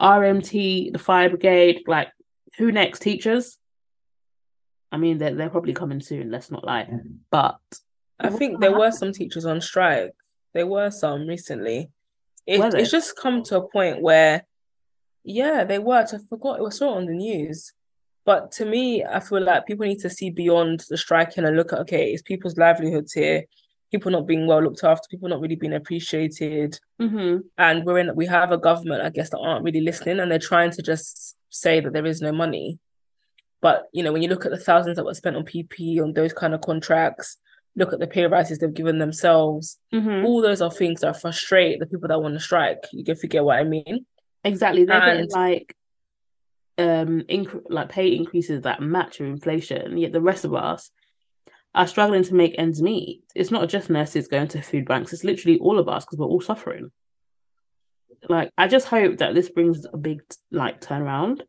RMT, 0.00 0.92
the 0.92 0.98
fire 1.00 1.28
brigade, 1.28 1.82
like 1.88 2.08
who 2.56 2.70
next? 2.70 3.00
Teachers? 3.00 3.58
I 4.90 4.96
mean, 4.96 5.18
they're 5.18 5.34
they're 5.34 5.50
probably 5.50 5.74
coming 5.74 6.00
soon. 6.00 6.30
Let's 6.30 6.50
not 6.50 6.64
lie. 6.64 6.88
But 7.30 7.60
I 8.18 8.30
think 8.30 8.54
gonna 8.54 8.70
there 8.70 8.78
were 8.78 8.90
some 8.90 9.12
teachers 9.12 9.44
on 9.44 9.60
strike. 9.60 10.14
There 10.54 10.66
were 10.66 10.90
some 10.90 11.26
recently. 11.26 11.90
It, 12.46 12.60
Were 12.60 12.74
it's 12.74 12.90
just 12.90 13.16
come 13.16 13.42
to 13.44 13.58
a 13.58 13.68
point 13.68 14.00
where, 14.00 14.46
yeah, 15.22 15.64
they 15.64 15.78
were. 15.78 16.06
I 16.10 16.18
forgot 16.30 16.58
it 16.58 16.62
was 16.62 16.78
saw 16.78 16.94
it 16.94 16.96
on 16.98 17.06
the 17.06 17.12
news. 17.12 17.72
But 18.24 18.52
to 18.52 18.64
me, 18.64 19.04
I 19.04 19.20
feel 19.20 19.42
like 19.42 19.66
people 19.66 19.86
need 19.86 20.00
to 20.00 20.10
see 20.10 20.30
beyond 20.30 20.84
the 20.88 20.96
striking 20.96 21.44
and 21.44 21.56
look 21.56 21.72
at 21.72 21.80
okay, 21.80 22.12
it's 22.12 22.22
people's 22.22 22.56
livelihoods 22.56 23.12
here, 23.12 23.44
people 23.90 24.10
not 24.10 24.26
being 24.26 24.46
well 24.46 24.62
looked 24.62 24.84
after, 24.84 25.08
people 25.10 25.28
not 25.28 25.40
really 25.40 25.56
being 25.56 25.74
appreciated, 25.74 26.78
hmm 26.98 27.38
and 27.56 27.84
we're 27.84 27.98
in 27.98 28.14
we 28.14 28.26
have 28.26 28.52
a 28.52 28.58
government, 28.58 29.02
I 29.02 29.10
guess, 29.10 29.30
that 29.30 29.38
aren't 29.38 29.64
really 29.64 29.80
listening 29.80 30.20
and 30.20 30.30
they're 30.30 30.38
trying 30.38 30.70
to 30.72 30.82
just 30.82 31.36
say 31.50 31.80
that 31.80 31.92
there 31.92 32.06
is 32.06 32.20
no 32.20 32.32
money. 32.32 32.78
But 33.60 33.88
you 33.92 34.02
know, 34.02 34.12
when 34.12 34.22
you 34.22 34.28
look 34.28 34.44
at 34.46 34.52
the 34.52 34.58
thousands 34.58 34.96
that 34.96 35.04
were 35.04 35.14
spent 35.14 35.36
on 35.36 35.44
PP 35.44 36.00
on 36.00 36.12
those 36.12 36.32
kind 36.32 36.54
of 36.54 36.60
contracts, 36.60 37.36
look 37.76 37.92
at 37.92 37.98
the 38.00 38.06
pay 38.06 38.24
rises 38.26 38.58
they've 38.58 38.72
given 38.74 38.98
themselves, 38.98 39.78
hmm 39.92 40.24
all 40.24 40.40
those 40.42 40.60
are 40.60 40.70
things 40.70 41.00
that 41.00 41.20
frustrate 41.20 41.78
the 41.80 41.86
people 41.86 42.08
that 42.08 42.20
want 42.20 42.34
to 42.34 42.40
strike. 42.40 42.84
You 42.92 43.04
can 43.04 43.16
forget 43.16 43.44
what 43.44 43.58
I 43.58 43.64
mean. 43.64 44.06
Exactly. 44.44 44.84
They're 44.84 45.00
And- 45.00 45.30
like 45.30 45.74
um 46.78 47.22
inc- 47.28 47.62
like 47.68 47.88
pay 47.88 48.14
increases 48.14 48.62
that 48.62 48.80
match 48.80 49.18
with 49.18 49.28
inflation, 49.28 49.98
yet 49.98 50.12
the 50.12 50.20
rest 50.20 50.44
of 50.44 50.54
us 50.54 50.90
are 51.74 51.86
struggling 51.88 52.22
to 52.24 52.34
make 52.34 52.54
ends 52.58 52.80
meet. 52.80 53.22
It's 53.34 53.50
not 53.50 53.68
just 53.68 53.90
nurses 53.90 54.28
going 54.28 54.48
to 54.48 54.62
food 54.62 54.86
banks, 54.86 55.12
it's 55.12 55.24
literally 55.24 55.58
all 55.58 55.78
of 55.78 55.88
us 55.88 56.04
because 56.04 56.18
we're 56.18 56.26
all 56.26 56.40
suffering. 56.40 56.90
Like 58.28 58.50
I 58.56 58.68
just 58.68 58.86
hope 58.86 59.18
that 59.18 59.34
this 59.34 59.50
brings 59.50 59.84
a 59.92 59.96
big 59.96 60.20
like 60.50 60.80
turnaround 60.80 61.40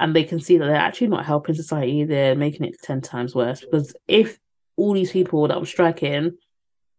and 0.00 0.16
they 0.16 0.24
can 0.24 0.40
see 0.40 0.56
that 0.56 0.64
they're 0.64 0.74
actually 0.76 1.08
not 1.08 1.26
helping 1.26 1.54
society, 1.54 2.04
they're 2.04 2.34
making 2.34 2.66
it 2.66 2.80
10 2.82 3.02
times 3.02 3.34
worse. 3.34 3.60
Because 3.60 3.94
if 4.08 4.38
all 4.76 4.94
these 4.94 5.12
people 5.12 5.46
that 5.46 5.60
were 5.60 5.66
striking 5.66 6.38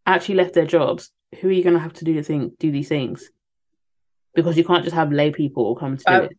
actually 0.06 0.36
left 0.36 0.54
their 0.54 0.68
jobs, 0.68 1.12
who 1.40 1.50
are 1.50 1.52
you 1.52 1.64
gonna 1.64 1.80
have 1.80 1.94
to 1.94 2.06
do 2.06 2.14
the 2.14 2.22
thing 2.22 2.52
do 2.60 2.72
these 2.72 2.90
things? 2.90 3.32
Because 4.36 4.56
you 4.56 4.64
can't 4.64 4.84
just 4.84 4.96
have 4.96 5.12
lay 5.12 5.32
people 5.32 5.76
come 5.76 5.98
to 5.98 6.04
do 6.04 6.14
it. 6.26 6.38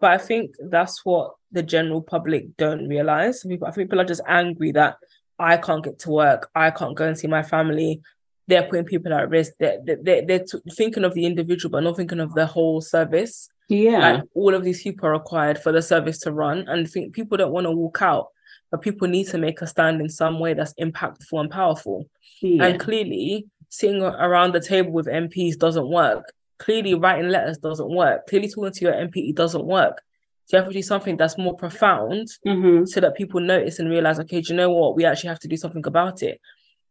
But 0.00 0.12
I 0.12 0.18
think 0.18 0.54
that's 0.60 1.04
what 1.04 1.34
the 1.50 1.64
general 1.64 2.02
public 2.02 2.56
don't 2.56 2.86
realize. 2.86 3.42
People, 3.42 3.66
I 3.66 3.72
think 3.72 3.90
people 3.90 4.00
are 4.00 4.04
just 4.04 4.22
angry 4.28 4.70
that 4.72 4.98
I 5.40 5.56
can't 5.56 5.82
get 5.82 5.98
to 6.00 6.10
work, 6.10 6.50
I 6.54 6.70
can't 6.70 6.96
go 6.96 7.04
and 7.04 7.18
see 7.18 7.26
my 7.26 7.42
family. 7.42 8.00
They're 8.46 8.62
putting 8.62 8.84
people 8.84 9.12
at 9.12 9.28
risk. 9.28 9.52
They're, 9.58 9.78
they're, 9.84 10.24
they're 10.24 10.44
thinking 10.70 11.04
of 11.04 11.14
the 11.14 11.26
individual, 11.26 11.70
but 11.70 11.82
not 11.82 11.96
thinking 11.96 12.20
of 12.20 12.32
the 12.32 12.46
whole 12.46 12.80
service. 12.80 13.50
Yeah. 13.68 13.98
Like 13.98 14.24
all 14.34 14.54
of 14.54 14.64
these 14.64 14.82
people 14.82 15.08
are 15.08 15.12
required 15.12 15.58
for 15.58 15.72
the 15.72 15.82
service 15.82 16.18
to 16.20 16.32
run. 16.32 16.66
And 16.68 16.86
I 16.86 16.90
think 16.90 17.14
people 17.14 17.36
don't 17.36 17.52
want 17.52 17.66
to 17.66 17.70
walk 17.70 18.02
out, 18.02 18.28
but 18.70 18.82
people 18.82 19.08
need 19.08 19.28
to 19.28 19.38
make 19.38 19.60
a 19.60 19.66
stand 19.66 20.00
in 20.00 20.08
some 20.08 20.40
way 20.40 20.54
that's 20.54 20.74
impactful 20.74 21.38
and 21.38 21.50
powerful. 21.50 22.08
yeah. 22.40 22.64
And 22.64 22.80
clearly, 22.80 23.46
sitting 23.68 24.02
around 24.02 24.52
the 24.52 24.60
table 24.60 24.92
with 24.92 25.06
MPs 25.06 25.56
doesn't 25.58 25.88
work. 25.88 26.32
Clearly, 26.58 26.94
writing 26.94 27.30
letters 27.30 27.58
doesn't 27.58 27.88
work. 27.88 28.26
Clearly, 28.26 28.48
talking 28.48 28.72
to 28.72 28.84
your 28.84 28.94
MP 28.94 29.34
doesn't 29.34 29.64
work. 29.64 30.02
So 30.46 30.56
you 30.56 30.62
have 30.62 30.72
to 30.72 30.78
do 30.78 30.82
something 30.82 31.18
that's 31.18 31.36
more 31.36 31.54
profound 31.54 32.28
mm-hmm. 32.46 32.86
so 32.86 33.00
that 33.00 33.16
people 33.16 33.38
notice 33.38 33.78
and 33.78 33.90
realize, 33.90 34.18
okay, 34.20 34.40
do 34.40 34.52
you 34.52 34.56
know 34.56 34.70
what? 34.70 34.96
We 34.96 35.04
actually 35.04 35.28
have 35.28 35.40
to 35.40 35.48
do 35.48 35.58
something 35.58 35.86
about 35.86 36.22
it. 36.22 36.40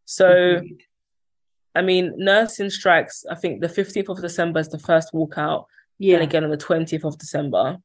So, 0.06 0.58
Agreed. 0.58 0.84
I 1.74 1.82
mean, 1.82 2.14
nursing 2.18 2.70
strikes, 2.70 3.26
I 3.30 3.36
think 3.36 3.62
the 3.62 3.68
15th 3.68 4.10
of 4.10 4.22
December 4.22 4.60
is 4.60 4.70
the 4.70 4.80
first 4.80 5.12
walkout, 5.12 5.66
yeah. 6.00 6.16
and 6.16 6.24
again 6.24 6.44
on 6.44 6.50
the 6.50 6.58
20th 6.58 7.04
of 7.06 7.18
December. 7.18 7.78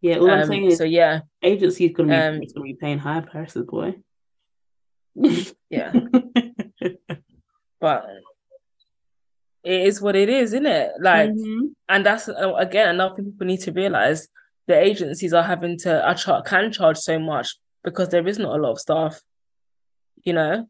yeah. 0.00 0.16
All 0.18 0.30
I'm 0.30 0.40
Um, 0.42 0.48
saying 0.48 0.64
is 0.66 0.78
so, 0.78 0.84
yeah, 0.84 1.20
agency's 1.42 1.92
gonna 1.96 2.08
be, 2.08 2.14
um, 2.14 2.40
gonna 2.54 2.64
be 2.64 2.74
paying 2.74 2.98
higher 2.98 3.22
prices, 3.22 3.64
boy. 3.66 3.96
yeah. 5.70 5.92
But 7.80 8.06
it 9.62 9.80
is 9.82 10.00
what 10.00 10.16
it 10.16 10.28
is, 10.28 10.52
isn't 10.52 10.66
it? 10.66 10.90
Like, 11.00 11.30
Mhm. 11.30 11.70
and 11.88 12.04
that's 12.06 12.28
uh, 12.28 12.54
again 12.56 12.88
another 12.88 13.14
thing 13.16 13.26
people 13.32 13.46
need 13.46 13.60
to 13.60 13.72
realize 13.72 14.28
the 14.66 14.76
agencies 14.76 15.32
are 15.32 15.42
having 15.44 15.78
to 15.78 16.04
are 16.04 16.14
char- 16.14 16.42
can 16.42 16.72
charge 16.72 16.98
so 16.98 17.18
much 17.18 17.56
because 17.84 18.08
there 18.08 18.26
is 18.26 18.38
not 18.38 18.56
a 18.58 18.60
lot 18.60 18.72
of 18.72 18.78
staff 18.80 19.20
you 20.24 20.32
know 20.32 20.68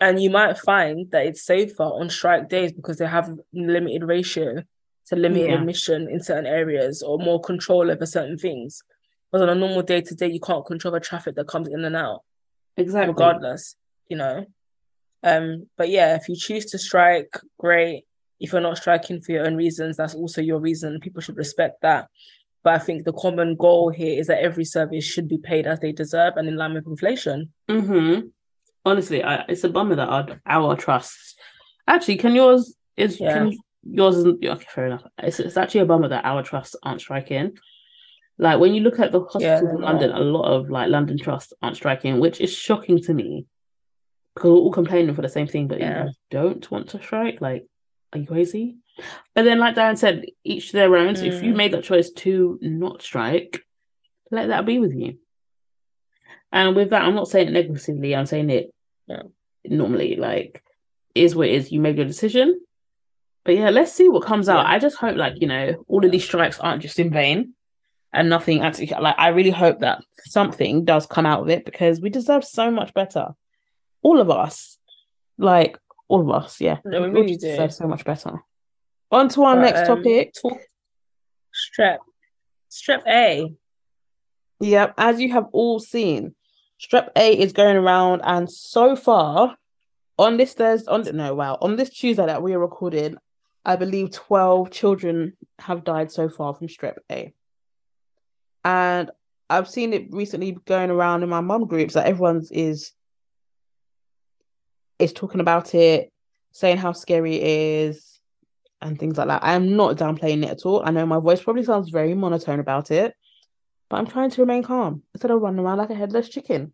and 0.00 0.22
you 0.22 0.30
might 0.30 0.56
find 0.56 1.10
that 1.10 1.26
it's 1.26 1.42
safer 1.44 1.82
on 1.82 2.08
strike 2.08 2.48
days 2.48 2.72
because 2.72 2.96
they 2.98 3.06
have 3.06 3.28
limited 3.52 4.04
ratio 4.04 4.62
to 5.08 5.16
limited 5.16 5.48
Yeah. 5.50 5.58
admission 5.58 6.08
in 6.08 6.20
certain 6.22 6.46
areas 6.46 7.02
or 7.02 7.18
more 7.18 7.40
control 7.40 7.90
over 7.90 8.06
certain 8.06 8.38
things 8.38 8.82
but 9.32 9.42
on 9.42 9.48
a 9.48 9.54
normal 9.54 9.82
day 9.82 10.00
to 10.00 10.14
day 10.14 10.28
you 10.28 10.40
can't 10.40 10.64
control 10.66 10.92
the 10.92 11.00
traffic 11.00 11.34
that 11.36 11.48
comes 11.48 11.68
in 11.68 11.84
and 11.84 11.96
out 11.96 12.22
Exactly. 12.76 13.08
regardless, 13.08 13.74
you 14.08 14.16
know. 14.16 14.44
Um, 15.22 15.66
but 15.78 15.88
yeah, 15.88 16.14
if 16.14 16.28
you 16.28 16.36
choose 16.36 16.66
to 16.66 16.78
strike, 16.78 17.34
great. 17.58 18.04
If 18.38 18.52
you're 18.52 18.60
not 18.60 18.76
striking 18.76 19.20
for 19.20 19.32
your 19.32 19.46
own 19.46 19.56
reasons, 19.56 19.96
that's 19.96 20.14
also 20.14 20.40
your 20.42 20.60
reason. 20.60 21.00
People 21.00 21.22
should 21.22 21.36
respect 21.38 21.80
that. 21.82 22.08
But 22.62 22.74
I 22.74 22.78
think 22.78 23.04
the 23.04 23.12
common 23.14 23.56
goal 23.56 23.88
here 23.90 24.18
is 24.20 24.26
that 24.28 24.42
every 24.42 24.64
service 24.64 25.04
should 25.04 25.26
be 25.26 25.38
paid 25.38 25.66
as 25.66 25.80
they 25.80 25.90
deserve 25.92 26.34
and 26.36 26.46
in 26.48 26.56
line 26.56 26.74
with 26.74 26.86
inflation. 26.86 27.52
Mm-hmm. 27.68 28.28
Honestly, 28.84 29.24
I, 29.24 29.44
it's 29.48 29.64
a 29.64 29.68
bummer 29.70 29.96
that 29.96 30.08
our 30.08 30.40
our 30.46 30.76
trusts. 30.76 31.34
Actually, 31.88 32.16
can 32.18 32.34
yours 32.34 32.76
is 32.96 33.18
Yeah. 33.18 33.34
can 33.38 33.58
yours 33.90 34.16
isn't 34.16 34.44
okay? 34.44 34.66
Fair 34.68 34.86
enough. 34.86 35.04
It's 35.18 35.40
it's 35.40 35.56
actually 35.56 35.80
a 35.80 35.86
bummer 35.86 36.08
that 36.08 36.24
our 36.24 36.42
trusts 36.42 36.76
aren't 36.82 37.00
striking. 37.00 37.56
Like 38.38 38.60
when 38.60 38.74
you 38.74 38.82
look 38.82 39.00
at 39.00 39.12
the 39.12 39.20
hospitals 39.20 39.60
they're 39.60 39.70
in 39.74 39.80
London, 39.80 40.10
a 40.12 40.20
lot 40.20 40.50
of 40.52 40.70
like 40.70 40.90
London 40.90 41.18
trusts 41.18 41.52
aren't 41.62 41.76
striking, 41.76 42.20
which 42.20 42.40
is 42.40 42.52
shocking 42.52 43.00
to 43.02 43.14
me. 43.14 43.46
Because 44.34 44.50
we're 44.50 44.56
all 44.58 44.72
complaining 44.72 45.14
for 45.14 45.22
the 45.22 45.28
same 45.28 45.46
thing, 45.46 45.66
but 45.68 45.80
Yeah. 45.80 46.06
you 46.06 46.10
don't 46.30 46.70
want 46.70 46.90
to 46.90 47.02
strike. 47.02 47.40
Like, 47.40 47.64
are 48.12 48.18
you 48.18 48.26
crazy? 48.26 48.76
But 49.34 49.44
then, 49.44 49.58
like 49.58 49.74
Darren 49.76 49.96
said, 49.96 50.26
each 50.44 50.70
to 50.70 50.76
their 50.76 50.94
own. 50.96 51.16
So 51.16 51.24
if 51.24 51.42
you 51.42 51.52
Mm. 51.52 51.56
made 51.56 51.72
that 51.72 51.84
choice 51.84 52.10
to 52.10 52.58
not 52.60 53.00
strike, 53.00 53.62
let 54.30 54.48
that 54.48 54.66
be 54.66 54.78
with 54.78 54.92
you. 54.94 55.18
And 56.52 56.76
with 56.76 56.90
that, 56.90 57.02
I'm 57.02 57.14
not 57.14 57.28
saying 57.28 57.48
it 57.48 57.52
negatively. 57.52 58.14
I'm 58.14 58.26
saying 58.26 58.50
it 58.50 58.70
Yeah. 59.06 59.22
normally. 59.64 60.16
Like, 60.16 60.62
is 61.14 61.34
what 61.34 61.48
it 61.48 61.54
is. 61.54 61.72
You 61.72 61.80
made 61.80 61.96
your 61.96 62.06
decision. 62.06 62.60
But 63.46 63.54
yeah, 63.54 63.70
let's 63.70 63.92
see 63.92 64.08
what 64.08 64.24
comes 64.24 64.48
out. 64.48 64.66
Yeah. 64.66 64.72
I 64.72 64.78
just 64.78 64.96
hope, 64.96 65.16
like 65.16 65.34
you 65.40 65.46
know, 65.46 65.84
all 65.88 66.04
of 66.04 66.10
these 66.10 66.24
strikes 66.24 66.58
aren't 66.58 66.82
just 66.82 66.98
in 66.98 67.10
vain, 67.10 67.54
and 68.12 68.28
nothing 68.28 68.60
actually. 68.60 68.88
Like, 68.88 69.14
I 69.16 69.28
really 69.28 69.50
hope 69.50 69.80
that 69.80 70.02
something 70.24 70.84
does 70.84 71.06
come 71.06 71.26
out 71.26 71.42
of 71.42 71.48
it 71.48 71.64
because 71.64 72.00
we 72.00 72.10
deserve 72.10 72.44
so 72.44 72.70
much 72.70 72.92
better. 72.92 73.28
All 74.02 74.20
of 74.20 74.30
us, 74.30 74.78
like 75.38 75.78
all 76.08 76.20
of 76.20 76.30
us, 76.30 76.60
yeah, 76.60 76.78
No, 76.84 77.00
we 77.02 77.06
all 77.06 77.12
really 77.12 77.36
do. 77.36 77.48
deserve 77.50 77.72
so 77.72 77.86
much 77.86 78.04
better. 78.04 78.42
On 79.10 79.28
to 79.30 79.42
our 79.44 79.54
But, 79.56 79.62
next 79.62 79.88
um, 79.88 79.96
topic. 79.96 80.34
Talk 80.42 80.58
strep. 81.54 81.98
Strep 82.70 83.02
A. 83.06 83.54
Yep, 84.60 84.94
as 84.98 85.20
you 85.20 85.32
have 85.32 85.46
all 85.52 85.78
seen, 85.78 86.34
Strep 86.80 87.10
A 87.16 87.32
is 87.38 87.52
going 87.52 87.76
around, 87.76 88.22
and 88.24 88.50
so 88.50 88.96
far, 88.96 89.56
on 90.18 90.36
this 90.36 90.54
Thursday, 90.54 90.90
on 90.90 91.04
no, 91.14 91.34
wow, 91.34 91.58
on 91.60 91.76
this 91.76 91.90
Tuesday 91.90 92.24
that 92.26 92.42
we 92.42 92.54
are 92.54 92.58
recording, 92.58 93.16
I 93.66 93.76
believe 93.76 94.12
twelve 94.12 94.70
children 94.70 95.36
have 95.58 95.84
died 95.84 96.10
so 96.10 96.28
far 96.28 96.54
from 96.54 96.68
Strep 96.68 96.94
A, 97.10 97.34
and 98.64 99.10
I've 99.50 99.68
seen 99.68 99.92
it 99.92 100.06
recently 100.10 100.56
going 100.64 100.90
around 100.90 101.22
in 101.22 101.28
my 101.28 101.40
mum 101.40 101.66
groups 101.66 101.94
that 101.94 102.06
everyone's 102.06 102.50
is 102.50 102.92
is 104.98 105.12
talking 105.12 105.40
about 105.40 105.74
it, 105.74 106.12
saying 106.52 106.78
how 106.78 106.92
scary 106.92 107.36
it 107.36 107.42
is, 107.42 108.20
and 108.80 108.98
things 108.98 109.18
like 109.18 109.26
that. 109.28 109.44
I 109.44 109.54
am 109.54 109.76
not 109.76 109.96
downplaying 109.96 110.44
it 110.44 110.50
at 110.50 110.64
all. 110.64 110.82
I 110.84 110.90
know 110.90 111.04
my 111.04 111.18
voice 111.18 111.42
probably 111.42 111.64
sounds 111.64 111.90
very 111.90 112.14
monotone 112.14 112.60
about 112.60 112.90
it 112.90 113.14
but 113.88 113.98
I'm 113.98 114.06
trying 114.06 114.30
to 114.30 114.40
remain 114.42 114.62
calm 114.62 115.02
instead 115.14 115.30
of 115.30 115.40
running 115.40 115.64
around 115.64 115.78
like 115.78 115.90
a 115.90 115.94
headless 115.94 116.28
chicken. 116.28 116.72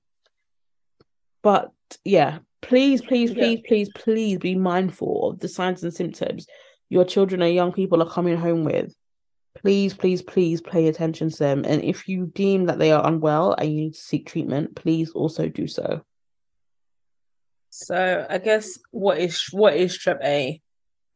But 1.43 1.71
yeah, 2.05 2.39
please, 2.61 3.03
please, 3.03 3.31
Yeah. 3.31 3.37
please, 3.37 3.61
please, 3.67 3.89
please 3.95 4.39
be 4.39 4.55
mindful 4.55 5.31
of 5.31 5.41
the 5.41 5.49
signs 5.49 5.83
and 5.83 5.93
symptoms 5.93 6.47
your 6.93 7.07
children 7.07 7.41
and 7.41 7.55
young 7.55 7.73
people 7.73 8.03
are 8.03 8.11
coming 8.11 8.37
home 8.37 8.65
with. 8.65 8.95
Please, 9.55 9.95
please, 9.95 10.21
please 10.21 10.61
pay 10.61 10.89
attention 10.89 11.31
to 11.31 11.39
them. 11.39 11.65
And 11.67 11.83
if 11.83 12.07
you 12.07 12.27
deem 12.27 12.67
that 12.67 12.79
they 12.79 12.93
are 12.93 13.07
unwell 13.07 13.55
and 13.57 13.71
you 13.71 13.77
need 13.85 13.95
to 13.95 14.01
seek 14.01 14.27
treatment, 14.27 14.77
please 14.77 15.11
also 15.13 15.49
do 15.49 15.67
so. 15.67 16.03
So 17.71 18.27
I 18.29 18.37
guess 18.37 18.79
what 18.91 19.19
is 19.19 19.47
what 19.53 19.75
is 19.75 19.99
strep 19.99 20.23
A? 20.23 20.61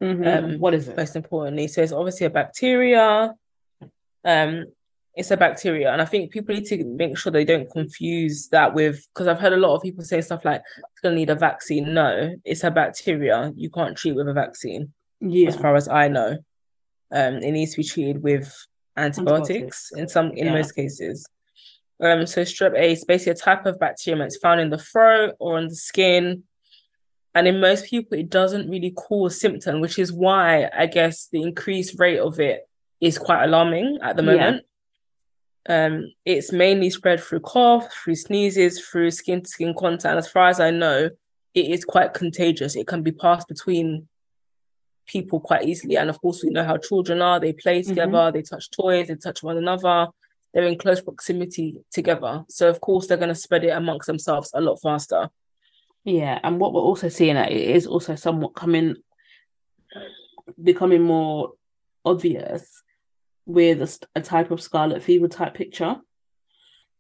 Um, 0.01 0.59
what 0.59 0.73
is 0.73 0.89
it? 0.89 0.97
most 0.97 1.15
importantly. 1.15 1.69
So 1.69 1.83
it's 1.83 1.93
obviously 1.93 2.27
a 2.27 2.31
bacteria. 2.31 3.35
Um, 4.25 4.65
it's 5.15 5.31
a 5.31 5.37
bacteria, 5.37 5.93
and 5.93 6.01
I 6.01 6.07
think 6.07 6.31
people 6.31 6.55
need 6.55 6.67
to 6.67 6.85
make 6.85 7.19
sure 7.19 7.33
they 7.33 7.45
don't 7.45 7.71
confuse 7.71 8.49
that 8.49 8.73
with 8.75 9.07
because 9.13 9.27
I've 9.27 9.41
heard 9.41 9.53
a 9.53 9.59
lot 9.59 9.75
of 9.75 9.83
people 9.83 10.05
say 10.05 10.23
stuff 10.23 10.45
like 10.45 10.63
it's 10.77 11.01
gonna 11.03 11.17
need 11.17 11.31
a 11.31 11.35
vaccine. 11.35 11.93
No, 11.93 12.35
it's 12.45 12.65
a 12.65 12.71
bacteria. 12.71 13.53
You 13.55 13.69
can't 13.69 13.97
treat 13.97 14.15
with 14.17 14.29
a 14.29 14.35
vaccine, 14.35 14.93
Yeah. 15.21 15.49
as 15.49 15.57
far 15.57 15.75
as 15.77 15.89
I 15.89 16.09
know. 16.09 16.39
Um, 17.11 17.37
it 17.37 17.53
needs 17.53 17.73
to 17.73 17.79
be 17.79 17.85
treated 17.85 18.23
with 18.23 18.53
antibiotics, 18.97 19.49
Antibiotics. 19.93 19.93
in 19.97 20.09
some 20.09 20.31
in 20.33 20.47
Yeah. 20.47 20.53
most 20.55 20.73
cases. 20.73 21.27
Um, 22.01 22.27
so 22.27 22.43
strep 22.43 22.75
A 22.77 22.93
is 22.93 23.05
basically 23.05 23.33
a 23.33 23.37
type 23.37 23.65
of 23.65 23.79
bacterium 23.79 24.19
that's 24.19 24.37
found 24.37 24.61
in 24.61 24.71
the 24.71 24.79
throat 24.79 25.35
or 25.39 25.57
on 25.57 25.69
the 25.69 25.75
skin. 25.75 26.43
And 27.35 27.47
in 27.47 27.61
most 27.61 27.87
people, 27.87 28.19
it 28.19 28.29
doesn't 28.31 28.69
really 28.69 28.91
cause 28.91 29.41
symptom, 29.41 29.81
which 29.81 29.99
is 29.99 30.13
why 30.13 30.71
I 30.77 30.87
guess 30.87 31.29
the 31.29 31.43
increased 31.43 31.99
rate 31.99 32.19
of 32.19 32.41
it 32.41 32.69
is 33.01 33.19
quite 33.19 33.45
alarming 33.45 33.99
at 34.03 34.17
the 34.17 34.23
Yeah. 34.23 34.33
moment. 34.37 34.67
Um, 35.69 36.13
it's 36.25 36.53
mainly 36.53 36.91
spread 36.91 37.21
through 37.21 37.41
cough, 37.41 37.93
through 37.93 38.15
sneezes, 38.15 38.81
through 38.87 39.11
skin 39.11 39.43
to 39.43 39.49
skin 39.49 39.75
contact. 39.75 40.05
And 40.07 40.19
as 40.19 40.29
far 40.29 40.49
as 40.49 40.61
I 40.61 40.71
know, 40.71 41.11
it 41.55 41.67
is 41.67 41.85
quite 41.85 42.15
contagious. 42.15 42.77
It 42.77 42.87
can 42.87 43.03
be 43.03 43.13
passed 43.13 43.49
between 43.49 44.09
people 45.07 45.41
quite 45.41 45.65
easily. 45.69 45.97
And 45.97 46.11
of 46.11 46.21
course, 46.21 46.43
we 46.43 46.51
know 46.51 46.65
how 46.65 46.77
children 46.77 47.23
are. 47.23 47.39
They 47.41 47.53
play 47.53 47.83
Mhm. 47.83 47.89
together, 47.89 48.31
they 48.33 48.43
touch 48.43 48.71
toys, 48.71 49.09
they 49.09 49.15
touch 49.17 49.43
one 49.43 49.57
another, 49.57 50.09
they're 50.53 50.65
in 50.67 50.79
close 50.79 51.01
proximity 51.01 51.85
together. 51.93 52.45
So 52.49 52.69
of 52.69 52.81
course 52.81 53.07
they're 53.07 53.17
gonna 53.17 53.35
spread 53.35 53.65
it 53.65 53.71
amongst 53.71 54.07
themselves 54.07 54.51
a 54.55 54.61
lot 54.61 54.77
faster. 54.77 55.31
Yeah, 56.05 56.39
and 56.43 56.59
what 56.61 56.73
we're 56.73 56.81
also 56.81 57.09
seeing 57.09 57.35
that 57.35 57.51
it 57.53 57.71
is 57.77 57.87
also 57.87 58.15
somewhat 58.15 58.55
coming, 58.55 58.97
becoming 60.63 61.03
more 61.03 61.53
obvious 62.05 62.83
with 63.45 63.83
a, 63.83 63.99
a 64.19 64.23
type 64.23 64.51
of 64.51 64.61
scarlet 64.63 65.03
fever 65.03 65.29
type 65.29 65.55
picture. 65.55 65.97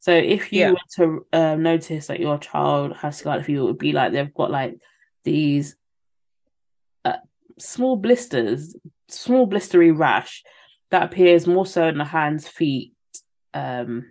So 0.00 0.12
if 0.12 0.52
you 0.52 0.60
Yeah. 0.60 0.70
were 0.72 0.78
to 0.96 1.26
um, 1.32 1.62
notice 1.62 2.08
that 2.08 2.20
your 2.20 2.38
child 2.38 2.96
has 2.96 3.16
scarlet 3.18 3.44
fever, 3.44 3.60
it 3.60 3.64
would 3.64 3.78
be 3.78 3.92
like 3.92 4.12
they've 4.12 4.34
got 4.34 4.50
like 4.50 4.78
these 5.25 5.72
uh, 5.72 5.76
small 7.58 7.96
blisters, 7.96 8.76
small 9.08 9.46
blistery 9.48 9.96
rash 9.96 10.42
that 10.90 11.02
appears 11.02 11.46
more 11.46 11.66
so 11.66 11.86
in 11.88 11.98
the 11.98 12.04
hands, 12.04 12.48
feet, 12.48 12.92
um, 13.54 14.04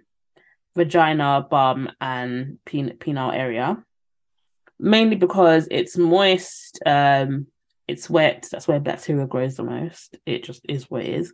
vagina, 0.75 1.45
bum, 1.49 1.89
and 2.01 2.59
pen- 2.65 2.97
penile 2.99 3.33
area 3.33 3.83
mainly 4.79 5.15
because 5.15 5.67
it's 5.71 5.97
moist, 5.97 6.79
um, 6.85 7.47
it's 7.87 8.09
wet. 8.09 8.47
That's 8.51 8.67
where 8.67 8.79
bacteria 8.79 9.27
grows 9.27 9.55
the 9.55 9.63
most. 9.63 10.17
It 10.25 10.43
just 10.43 10.65
is 10.67 10.89
what 10.89 11.03
it 11.03 11.13
is. 11.13 11.33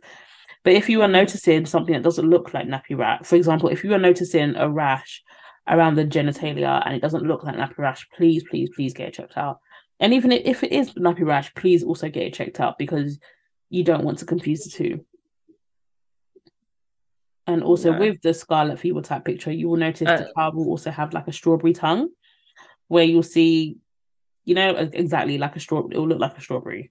But 0.64 0.74
if 0.74 0.88
you 0.88 1.02
are 1.02 1.08
noticing 1.08 1.66
something 1.66 1.92
that 1.92 2.04
doesn't 2.04 2.28
look 2.28 2.54
like 2.54 2.66
nappy 2.66 2.96
rash, 2.96 3.26
for 3.26 3.36
example, 3.36 3.68
if 3.68 3.82
you 3.82 3.92
are 3.94 3.98
noticing 3.98 4.54
a 4.56 4.68
rash 4.70 5.22
around 5.68 5.96
the 5.96 6.04
genitalia 6.04 6.82
and 6.84 6.94
it 6.94 7.02
doesn't 7.02 7.26
look 7.26 7.42
like 7.42 7.56
nappy 7.56 7.78
rash, 7.78 8.06
please, 8.16 8.44
please, 8.48 8.70
please 8.74 8.94
get 8.94 9.08
it 9.08 9.14
checked 9.14 9.36
out. 9.36 9.58
And 10.02 10.12
even 10.14 10.32
if 10.32 10.64
it 10.64 10.72
is 10.72 10.94
nappy 10.94 11.24
rash, 11.24 11.54
please 11.54 11.84
also 11.84 12.08
get 12.08 12.24
it 12.24 12.34
checked 12.34 12.58
out 12.58 12.76
because 12.76 13.20
you 13.70 13.84
don't 13.84 14.02
want 14.02 14.18
to 14.18 14.26
confuse 14.26 14.64
the 14.64 14.70
two. 14.70 15.06
And 17.46 17.62
also 17.62 17.96
with 17.96 18.20
the 18.20 18.34
scarlet 18.34 18.80
fever 18.80 19.00
type 19.00 19.24
picture, 19.24 19.52
you 19.52 19.68
will 19.68 19.76
notice 19.76 20.08
uh, 20.08 20.16
the 20.16 20.32
child 20.36 20.56
will 20.56 20.66
also 20.66 20.90
have 20.90 21.12
like 21.12 21.28
a 21.28 21.32
strawberry 21.32 21.72
tongue, 21.72 22.08
where 22.88 23.04
you'll 23.04 23.22
see, 23.22 23.76
you 24.44 24.56
know, 24.56 24.70
exactly 24.70 25.38
like 25.38 25.54
a 25.54 25.60
straw. 25.60 25.86
It 25.88 25.96
will 25.96 26.08
look 26.08 26.20
like 26.20 26.36
a 26.36 26.40
strawberry. 26.40 26.90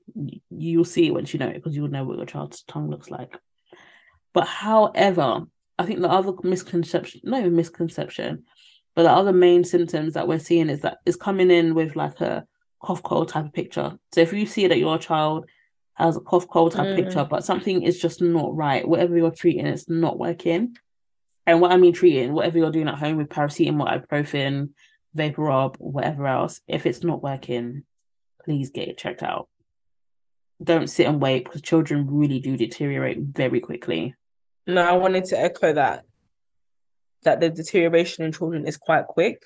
You'll 0.49 0.85
see 0.85 1.07
it 1.07 1.13
once 1.13 1.33
you 1.33 1.39
know 1.39 1.47
it 1.47 1.55
because 1.55 1.75
you'll 1.75 1.89
know 1.89 2.05
what 2.05 2.17
your 2.17 2.25
child's 2.25 2.63
tongue 2.63 2.89
looks 2.89 3.09
like. 3.09 3.37
But 4.33 4.47
however, 4.47 5.41
I 5.77 5.85
think 5.85 5.99
the 5.99 6.09
other 6.09 6.31
misconception, 6.43 7.21
not 7.25 7.41
even 7.41 7.57
misconception, 7.57 8.45
but 8.95 9.03
the 9.03 9.11
other 9.11 9.33
main 9.33 9.65
symptoms 9.65 10.13
that 10.13 10.29
we're 10.29 10.39
seeing 10.39 10.69
is 10.69 10.81
that 10.81 10.99
it's 11.05 11.17
coming 11.17 11.51
in 11.51 11.75
with 11.75 11.97
like 11.97 12.21
a 12.21 12.45
cough 12.83 13.03
cold 13.03 13.29
type 13.29 13.45
of 13.45 13.53
picture. 13.53 13.97
So 14.13 14.21
if 14.21 14.33
you 14.33 14.45
see 14.45 14.67
that 14.67 14.79
your 14.79 14.97
child 14.97 15.45
has 15.93 16.17
a 16.17 16.21
cough 16.21 16.47
cold 16.47 16.71
type 16.73 16.87
mm. 16.87 16.95
picture, 16.95 17.25
but 17.29 17.43
something 17.45 17.83
is 17.83 17.99
just 17.99 18.21
not 18.21 18.55
right. 18.55 18.87
Whatever 18.87 19.17
you're 19.17 19.31
treating, 19.31 19.67
it's 19.67 19.89
not 19.89 20.17
working. 20.17 20.75
And 21.45 21.61
what 21.61 21.71
I 21.71 21.77
mean 21.77 21.93
treating, 21.93 22.33
whatever 22.33 22.57
you're 22.57 22.71
doing 22.71 22.87
at 22.87 22.99
home 22.99 23.17
with 23.17 23.29
paracetamol, 23.29 24.07
ibuprofen, 24.07 24.69
vapor 25.13 25.41
rub, 25.41 25.77
whatever 25.77 26.27
else, 26.27 26.61
if 26.67 26.85
it's 26.85 27.03
not 27.03 27.23
working, 27.23 27.83
please 28.43 28.69
get 28.71 28.87
it 28.87 28.97
checked 28.97 29.23
out. 29.23 29.47
Don't 30.63 30.89
sit 30.89 31.07
and 31.07 31.21
wait 31.21 31.45
because 31.45 31.61
children 31.61 32.07
really 32.09 32.39
do 32.39 32.55
deteriorate 32.55 33.19
very 33.19 33.59
quickly. 33.59 34.15
No, 34.67 34.81
I 34.81 34.93
wanted 34.93 35.25
to 35.25 35.39
echo 35.39 35.73
that. 35.73 36.05
That 37.23 37.39
the 37.39 37.49
deterioration 37.49 38.25
in 38.25 38.31
children 38.31 38.67
is 38.67 38.77
quite 38.77 39.05
quick. 39.07 39.43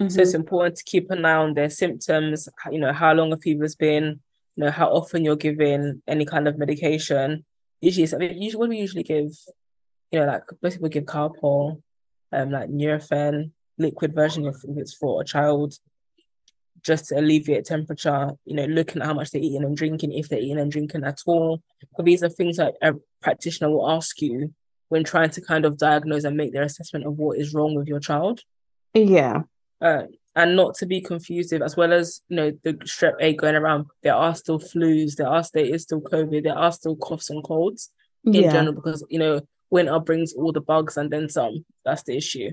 Mm-hmm. 0.00 0.08
So 0.08 0.20
it's 0.20 0.30
mm-hmm. 0.30 0.40
important 0.40 0.76
to 0.76 0.84
keep 0.84 1.10
an 1.10 1.24
eye 1.24 1.34
on 1.34 1.54
their 1.54 1.70
symptoms, 1.70 2.48
you 2.70 2.80
know, 2.80 2.92
how 2.92 3.12
long 3.12 3.32
a 3.32 3.36
fever's 3.36 3.76
been, 3.76 4.20
you 4.56 4.64
know 4.64 4.70
how 4.70 4.88
often 4.88 5.24
you're 5.24 5.36
giving 5.36 6.02
any 6.06 6.24
kind 6.24 6.48
of 6.48 6.58
medication. 6.58 7.44
Usually, 7.80 8.08
I 8.12 8.18
mean, 8.18 8.42
usually 8.42 8.58
what 8.60 8.68
we 8.68 8.78
usually 8.78 9.02
give, 9.02 9.30
you 10.10 10.20
know, 10.20 10.26
like 10.26 10.42
most 10.62 10.74
people 10.74 10.88
give 10.88 11.04
Calpol, 11.04 11.82
um, 12.32 12.50
like 12.50 12.70
Nurofen, 12.70 13.50
liquid 13.78 14.14
version 14.14 14.46
if 14.46 14.56
it's 14.76 14.94
for 14.94 15.20
a 15.20 15.24
child, 15.24 15.74
just 16.82 17.06
to 17.06 17.18
alleviate 17.18 17.64
temperature. 17.64 18.30
You 18.44 18.56
know, 18.56 18.64
looking 18.64 19.02
at 19.02 19.06
how 19.06 19.14
much 19.14 19.30
they're 19.30 19.42
eating 19.42 19.64
and 19.64 19.76
drinking, 19.76 20.12
if 20.12 20.28
they're 20.28 20.38
eating 20.38 20.58
and 20.58 20.70
drinking 20.70 21.04
at 21.04 21.20
all. 21.26 21.60
But 21.96 22.06
these 22.06 22.22
are 22.22 22.28
things 22.28 22.56
that 22.56 22.74
a 22.82 22.94
practitioner 23.22 23.70
will 23.70 23.90
ask 23.90 24.20
you 24.22 24.54
when 24.88 25.04
trying 25.04 25.30
to 25.30 25.40
kind 25.40 25.64
of 25.64 25.78
diagnose 25.78 26.24
and 26.24 26.36
make 26.36 26.52
their 26.52 26.62
assessment 26.62 27.06
of 27.06 27.16
what 27.16 27.38
is 27.38 27.54
wrong 27.54 27.74
with 27.74 27.88
your 27.88 28.00
child. 28.00 28.40
Yeah. 28.92 29.42
Uh, 29.80 30.04
and 30.36 30.56
not 30.56 30.74
to 30.74 30.86
be 30.86 31.00
confused 31.00 31.52
as 31.52 31.76
well 31.76 31.92
as 31.92 32.20
you 32.28 32.36
know 32.36 32.52
the 32.64 32.74
strep 32.74 33.14
A 33.20 33.34
going 33.34 33.54
around, 33.54 33.86
there 34.02 34.14
are 34.14 34.34
still 34.34 34.58
flus, 34.58 35.16
there 35.16 35.28
are 35.28 35.44
there 35.52 35.64
is 35.64 35.82
still 35.82 36.00
COVID, 36.00 36.42
there 36.42 36.58
are 36.58 36.72
still 36.72 36.96
coughs 36.96 37.30
and 37.30 37.44
colds 37.44 37.90
in 38.24 38.34
yeah. 38.34 38.52
general 38.52 38.74
because 38.74 39.04
you 39.08 39.18
know 39.18 39.40
winter 39.70 39.98
brings 40.00 40.32
all 40.32 40.52
the 40.52 40.60
bugs 40.60 40.96
and 40.96 41.10
then 41.10 41.28
some. 41.28 41.64
That's 41.84 42.02
the 42.02 42.16
issue. 42.16 42.50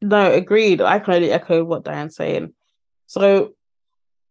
No, 0.00 0.32
agreed. 0.32 0.80
I 0.80 0.98
can 0.98 1.14
only 1.14 1.30
echo 1.30 1.64
what 1.64 1.84
Dianne's 1.84 2.16
saying. 2.16 2.52
So 3.06 3.54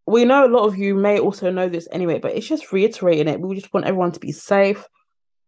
we 0.06 0.26
know 0.26 0.46
a 0.46 0.50
lot 0.50 0.66
of 0.66 0.78
you 0.78 0.96
may 0.96 1.20
also 1.20 1.52
know 1.52 1.70
this 1.70 1.88
anyway, 1.92 2.20
but 2.20 2.34
it's 2.34 2.48
just 2.48 2.72
reiterating 2.72 3.28
it. 3.28 3.40
We 3.40 3.56
just 3.56 3.74
want 3.74 3.86
everyone 3.86 4.12
to 4.14 4.20
be 4.20 4.32
safe 4.32 4.84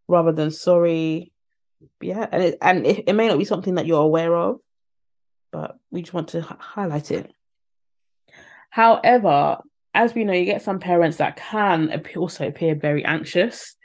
rather 0.07 0.31
than 0.31 0.51
sorry. 0.51 1.31
Yeah, 1.99 2.25
and 2.31 2.43
it, 2.43 2.57
and 2.61 2.85
it, 2.85 3.03
it 3.07 3.13
may 3.13 3.27
not 3.27 3.39
be 3.39 3.45
something 3.45 3.75
that 3.75 3.85
you're 3.85 4.01
aware 4.01 4.35
of, 4.35 4.59
but 5.53 5.77
we 5.91 6.01
just 6.01 6.13
want 6.13 6.29
to 6.29 6.39
h- 6.39 6.45
highlight 6.59 7.11
it. 7.11 7.31
However, 8.71 9.59
as 9.93 10.15
we 10.15 10.23
know, 10.23 10.33
you 10.33 10.45
get 10.45 10.63
some 10.63 10.79
parents 10.79 11.17
that 11.17 11.37
can 11.37 12.03
also 12.17 12.47
appear 12.47 12.73
very 12.73 13.05
anxious, 13.05 13.75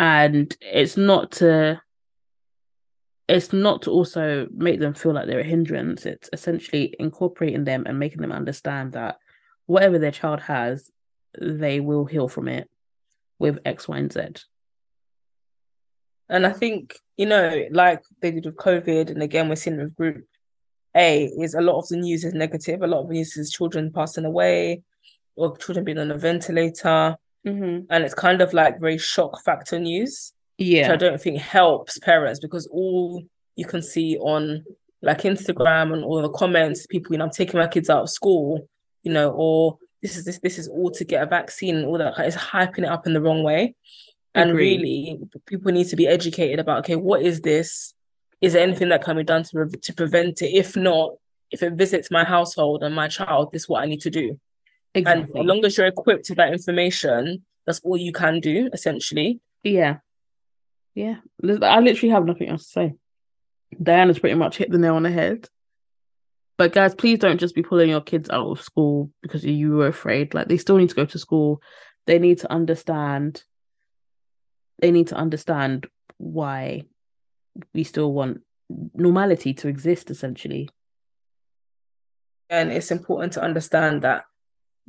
and 0.00 0.56
it's 0.60 0.96
not 0.96 1.32
to 1.32 1.80
it's 3.28 3.52
not 3.52 3.82
to 3.82 3.90
also 3.90 4.46
make 4.54 4.80
them 4.80 4.94
feel 4.94 5.12
like 5.12 5.26
they're 5.26 5.40
a 5.40 5.44
hindrance. 5.44 6.04
It's 6.04 6.28
essentially 6.32 6.94
incorporating 6.98 7.64
them 7.64 7.84
and 7.86 7.98
making 7.98 8.20
them 8.20 8.32
understand 8.32 8.92
that 8.92 9.18
whatever 9.66 9.98
their 9.98 10.10
child 10.10 10.40
has, 10.40 10.90
they 11.40 11.80
will 11.80 12.04
heal 12.04 12.28
from 12.28 12.48
it 12.48 12.68
with 13.38 13.58
X, 13.64 13.88
Y, 13.88 13.98
and 13.98 14.12
Z. 14.12 14.20
And 16.28 16.46
I 16.46 16.52
think, 16.52 16.98
you 17.16 17.26
know, 17.26 17.66
like 17.70 18.02
they 18.20 18.30
did 18.30 18.44
with 18.44 18.56
COVID, 18.56 19.10
and 19.10 19.22
again, 19.22 19.48
we're 19.48 19.56
seeing 19.56 19.78
with 19.78 19.94
group 19.94 20.26
a 20.96 21.24
is 21.38 21.54
a 21.54 21.60
lot 21.60 21.78
of 21.78 21.88
the 21.88 21.96
news 21.96 22.24
is 22.24 22.34
negative. 22.34 22.82
A 22.82 22.86
lot 22.86 23.02
of 23.02 23.08
the 23.08 23.14
news 23.14 23.36
is 23.36 23.50
children 23.50 23.90
passing 23.92 24.24
away 24.24 24.82
or 25.36 25.56
children 25.56 25.84
being 25.84 25.98
on 25.98 26.10
a 26.10 26.18
ventilator. 26.18 27.16
Mm-hmm. 27.46 27.86
And 27.90 28.04
it's 28.04 28.14
kind 28.14 28.40
of 28.40 28.52
like 28.52 28.80
very 28.80 28.98
shock 28.98 29.42
factor 29.44 29.78
news. 29.78 30.32
Yeah. 30.58 30.82
Which 30.82 30.94
I 30.94 30.96
don't 30.96 31.20
think 31.20 31.38
helps 31.38 31.98
parents 31.98 32.40
because 32.40 32.66
all 32.68 33.22
you 33.56 33.66
can 33.66 33.82
see 33.82 34.16
on 34.18 34.64
like 35.02 35.22
Instagram 35.22 35.92
and 35.92 36.04
all 36.04 36.22
the 36.22 36.30
comments, 36.30 36.86
people, 36.86 37.12
you 37.12 37.18
know, 37.18 37.24
I'm 37.24 37.30
taking 37.30 37.60
my 37.60 37.66
kids 37.66 37.90
out 37.90 38.02
of 38.02 38.10
school, 38.10 38.68
you 39.02 39.12
know, 39.12 39.30
or 39.30 39.78
this 40.00 40.16
is 40.16 40.24
this 40.24 40.38
this 40.38 40.58
is 40.58 40.68
all 40.68 40.90
to 40.92 41.04
get 41.04 41.22
a 41.22 41.26
vaccine 41.26 41.76
and 41.76 41.86
all 41.86 41.98
that 41.98 42.18
is 42.26 42.36
hyping 42.36 42.80
it 42.80 42.88
up 42.88 43.06
in 43.06 43.14
the 43.14 43.20
wrong 43.20 43.42
way. 43.42 43.74
And 44.34 44.50
Agreed. 44.50 44.80
really 44.80 45.20
people 45.46 45.72
need 45.72 45.88
to 45.88 45.96
be 45.96 46.06
educated 46.06 46.58
about 46.58 46.80
okay, 46.80 46.96
what 46.96 47.22
is 47.22 47.40
this? 47.40 47.94
Is 48.44 48.52
there 48.52 48.62
anything 48.62 48.90
that 48.90 49.02
can 49.02 49.16
be 49.16 49.24
done 49.24 49.42
to, 49.44 49.66
to 49.66 49.92
prevent 49.94 50.42
it? 50.42 50.54
If 50.54 50.76
not, 50.76 51.14
if 51.50 51.62
it 51.62 51.72
visits 51.74 52.10
my 52.10 52.24
household 52.24 52.82
and 52.82 52.94
my 52.94 53.08
child, 53.08 53.52
this 53.52 53.62
is 53.62 53.68
what 53.68 53.82
I 53.82 53.86
need 53.86 54.02
to 54.02 54.10
do. 54.10 54.38
Exactly. 54.94 55.22
And 55.22 55.40
as 55.40 55.46
long 55.46 55.64
as 55.64 55.78
you're 55.78 55.86
equipped 55.86 56.28
with 56.28 56.36
that 56.38 56.52
information, 56.52 57.44
that's 57.66 57.80
all 57.80 57.96
you 57.96 58.12
can 58.12 58.40
do, 58.40 58.68
essentially. 58.72 59.40
Yeah. 59.62 59.98
Yeah. 60.94 61.16
I 61.42 61.80
literally 61.80 62.12
have 62.12 62.26
nothing 62.26 62.48
else 62.48 62.64
to 62.66 62.70
say. 62.70 62.94
Dianne's 63.82 64.18
pretty 64.18 64.36
much 64.36 64.58
hit 64.58 64.70
the 64.70 64.78
nail 64.78 64.96
on 64.96 65.04
the 65.04 65.10
head. 65.10 65.48
But 66.56 66.72
guys, 66.72 66.94
please 66.94 67.18
don't 67.18 67.40
just 67.40 67.54
be 67.54 67.62
pulling 67.62 67.88
your 67.88 68.00
kids 68.00 68.30
out 68.30 68.46
of 68.46 68.60
school 68.60 69.10
because 69.22 69.44
you 69.44 69.72
were 69.72 69.88
afraid. 69.88 70.34
Like 70.34 70.48
they 70.48 70.58
still 70.58 70.76
need 70.76 70.90
to 70.90 70.94
go 70.94 71.04
to 71.06 71.18
school. 71.18 71.60
They 72.06 72.18
need 72.18 72.40
to 72.40 72.52
understand. 72.52 73.42
They 74.80 74.90
need 74.90 75.08
to 75.08 75.16
understand 75.16 75.86
why 76.18 76.82
we 77.72 77.84
still 77.84 78.12
want 78.12 78.42
normality 78.94 79.54
to 79.54 79.68
exist 79.68 80.10
essentially. 80.10 80.68
And 82.50 82.70
it's 82.70 82.90
important 82.90 83.32
to 83.34 83.42
understand 83.42 84.02
that 84.02 84.24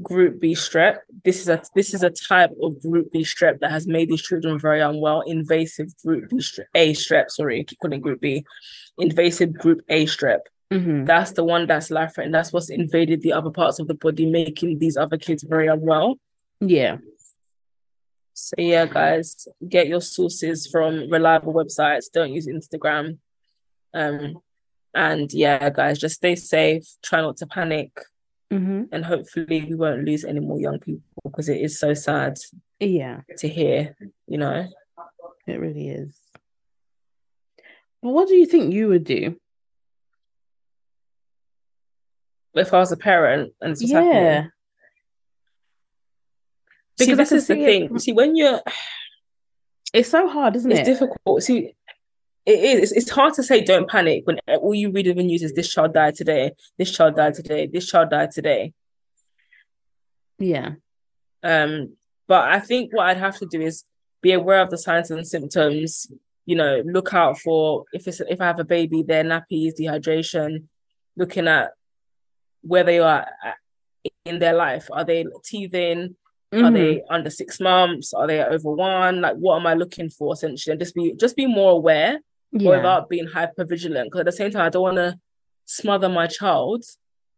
group 0.04 0.42
b 0.42 0.54
strep 0.54 0.98
this 1.24 1.40
is 1.40 1.48
a 1.48 1.62
this 1.74 1.94
is 1.94 2.04
a 2.04 2.10
type 2.10 2.52
of 2.62 2.82
group 2.82 3.10
b 3.14 3.22
strep 3.22 3.60
that 3.62 3.72
has 3.72 3.88
made 3.88 4.10
these 4.10 4.22
children 4.22 4.60
very 4.60 4.82
unwell. 4.82 5.22
Invasive 5.22 5.96
group 6.04 6.30
b 6.30 6.38
strep 6.38 6.66
a 6.76 6.94
strep 6.94 7.30
sorry 7.30 7.62
I 7.62 7.64
keep 7.64 7.80
calling 7.80 8.02
group 8.02 8.22
b. 8.22 8.46
Invasive 8.98 9.54
group 9.54 9.82
a 9.90 10.06
strep. 10.06 10.40
Mm-hmm. 10.74 11.06
that's 11.06 11.34
the 11.34 11.44
one 11.44 11.68
that's 11.68 11.92
life 11.92 12.16
threatening 12.16 12.32
that's 12.32 12.52
what's 12.52 12.72
invaded 12.72 13.22
the 13.22 13.34
other 13.34 13.52
parts 13.52 13.78
of 13.78 13.88
the 13.88 13.94
body 13.94 14.26
making 14.26 14.80
these 14.80 14.98
other 14.98 15.18
kids 15.18 15.44
very 15.44 15.68
unwell. 15.68 16.16
Yeah 16.60 16.98
so 18.36 18.56
yeah, 18.58 18.86
guys, 18.86 19.48
get 19.68 19.88
your 19.88 20.02
sources 20.02 20.68
from 20.68 21.10
reliable 21.10 21.54
websites. 21.54 22.12
Don't 22.12 22.34
use 22.34 22.48
Instagram. 22.48 23.18
Um, 23.94 24.40
and 24.94 25.32
yeah, 25.32 25.70
guys, 25.70 26.00
just 26.00 26.16
stay 26.16 26.36
safe. 26.36 26.84
Try 27.02 27.22
not 27.22 27.38
to 27.38 27.48
panic, 27.48 27.92
mm-hmm. 28.52 28.84
and 28.92 29.06
hopefully 29.06 29.66
we 29.70 29.74
won't 29.74 30.04
lose 30.04 30.26
any 30.26 30.42
more 30.42 30.60
young 30.60 30.80
people 30.80 31.02
because 31.24 31.48
it 31.48 31.62
is 31.62 31.80
so 31.80 31.94
sad. 31.94 32.38
Yeah, 32.82 33.22
to 33.38 33.48
hear. 33.48 33.96
You 34.28 34.38
know, 34.38 34.68
it 35.48 35.60
really 35.60 35.88
is. 35.88 36.20
But 38.04 38.10
what 38.10 38.28
do 38.28 38.36
you 38.36 38.46
think 38.46 38.74
you 38.74 38.90
would 38.90 39.06
do? 39.06 39.38
If 42.54 42.74
I 42.74 42.80
was 42.80 42.92
a 42.92 42.98
parent 42.98 43.54
and 43.62 43.72
it's 43.72 43.82
yeah. 43.82 44.02
Happening? 44.02 44.52
Because 46.98 47.18
this 47.18 47.32
is 47.32 47.48
the 47.48 47.56
thing. 47.56 47.96
It. 47.96 48.02
See, 48.02 48.14
when 48.14 48.36
you're, 48.36 48.62
it's 49.94 50.10
so 50.10 50.28
hard, 50.28 50.56
isn't 50.56 50.72
it's 50.72 50.82
it? 50.82 50.88
It's 50.88 51.00
difficult. 51.00 51.44
See, 51.44 51.74
it 52.46 52.60
is. 52.60 52.92
It's, 52.92 52.92
it's 52.92 53.10
hard 53.10 53.34
to 53.36 53.44
say 53.44 53.64
don't 53.64 53.90
panic 53.90 54.26
when 54.26 54.40
all 54.48 54.76
you 54.76 54.92
read 54.92 55.08
in 55.08 55.18
the 55.18 55.24
news 55.24 55.42
is 55.42 55.54
this 55.54 55.72
child 55.72 55.94
died 55.94 56.16
today, 56.16 56.52
this 56.78 56.92
child 56.92 57.16
died 57.16 57.34
today, 57.34 57.68
this 57.68 57.88
child 57.88 58.12
died 58.12 58.32
today. 58.32 58.74
Yeah. 60.38 60.74
Um, 61.44 61.96
but 62.28 62.50
I 62.50 62.60
think 62.60 62.94
what 62.94 63.08
I'd 63.08 63.18
have 63.18 63.38
to 63.40 63.46
do 63.46 63.62
is 63.62 63.84
be 64.22 64.34
aware 64.34 64.62
of 64.62 64.70
the 64.70 64.78
signs 64.78 65.12
and 65.12 65.28
symptoms. 65.28 66.08
You 66.46 66.56
know, 66.56 66.84
look 66.86 67.14
out 67.14 67.40
for 67.40 67.86
if 67.94 68.08
it's 68.08 68.20
if 68.22 68.40
I 68.40 68.46
have 68.46 68.60
a 68.60 68.64
baby, 68.64 69.02
their 69.02 69.24
nappies, 69.24 69.74
dehydration, 69.80 70.66
looking 71.18 71.48
at 71.48 71.72
where 72.62 72.84
they 72.84 73.00
are 73.00 73.28
in 74.26 74.40
their 74.40 74.54
life. 74.54 74.88
Are 74.92 75.04
they 75.04 75.26
teething? 75.44 76.16
Mm-hmm. 76.54 76.66
Are 76.66 76.72
they 76.72 77.02
under 77.10 77.30
six 77.30 77.60
months? 77.60 78.14
Are 78.14 78.28
they 78.28 78.44
over 78.44 78.72
one? 78.72 79.22
Like, 79.22 79.36
what 79.36 79.60
am 79.60 79.68
I 79.68 79.74
looking 79.74 80.10
for 80.10 80.34
essentially? 80.34 80.72
And 80.72 80.80
just 80.80 80.96
be 80.96 81.14
just 81.16 81.36
be 81.36 81.48
more 81.48 81.72
aware 81.72 82.20
yeah. 82.52 82.70
without 82.70 83.10
being 83.10 83.28
hyper 83.28 83.66
vigilant. 83.66 84.08
Because 84.08 84.22
at 84.22 84.26
the 84.28 84.32
same 84.32 84.52
time, 84.52 84.66
I 84.66 84.70
don't 84.70 84.84
want 84.84 84.98
to 84.98 85.20
smother 85.66 86.08
my 86.10 86.28
child, 86.28 86.86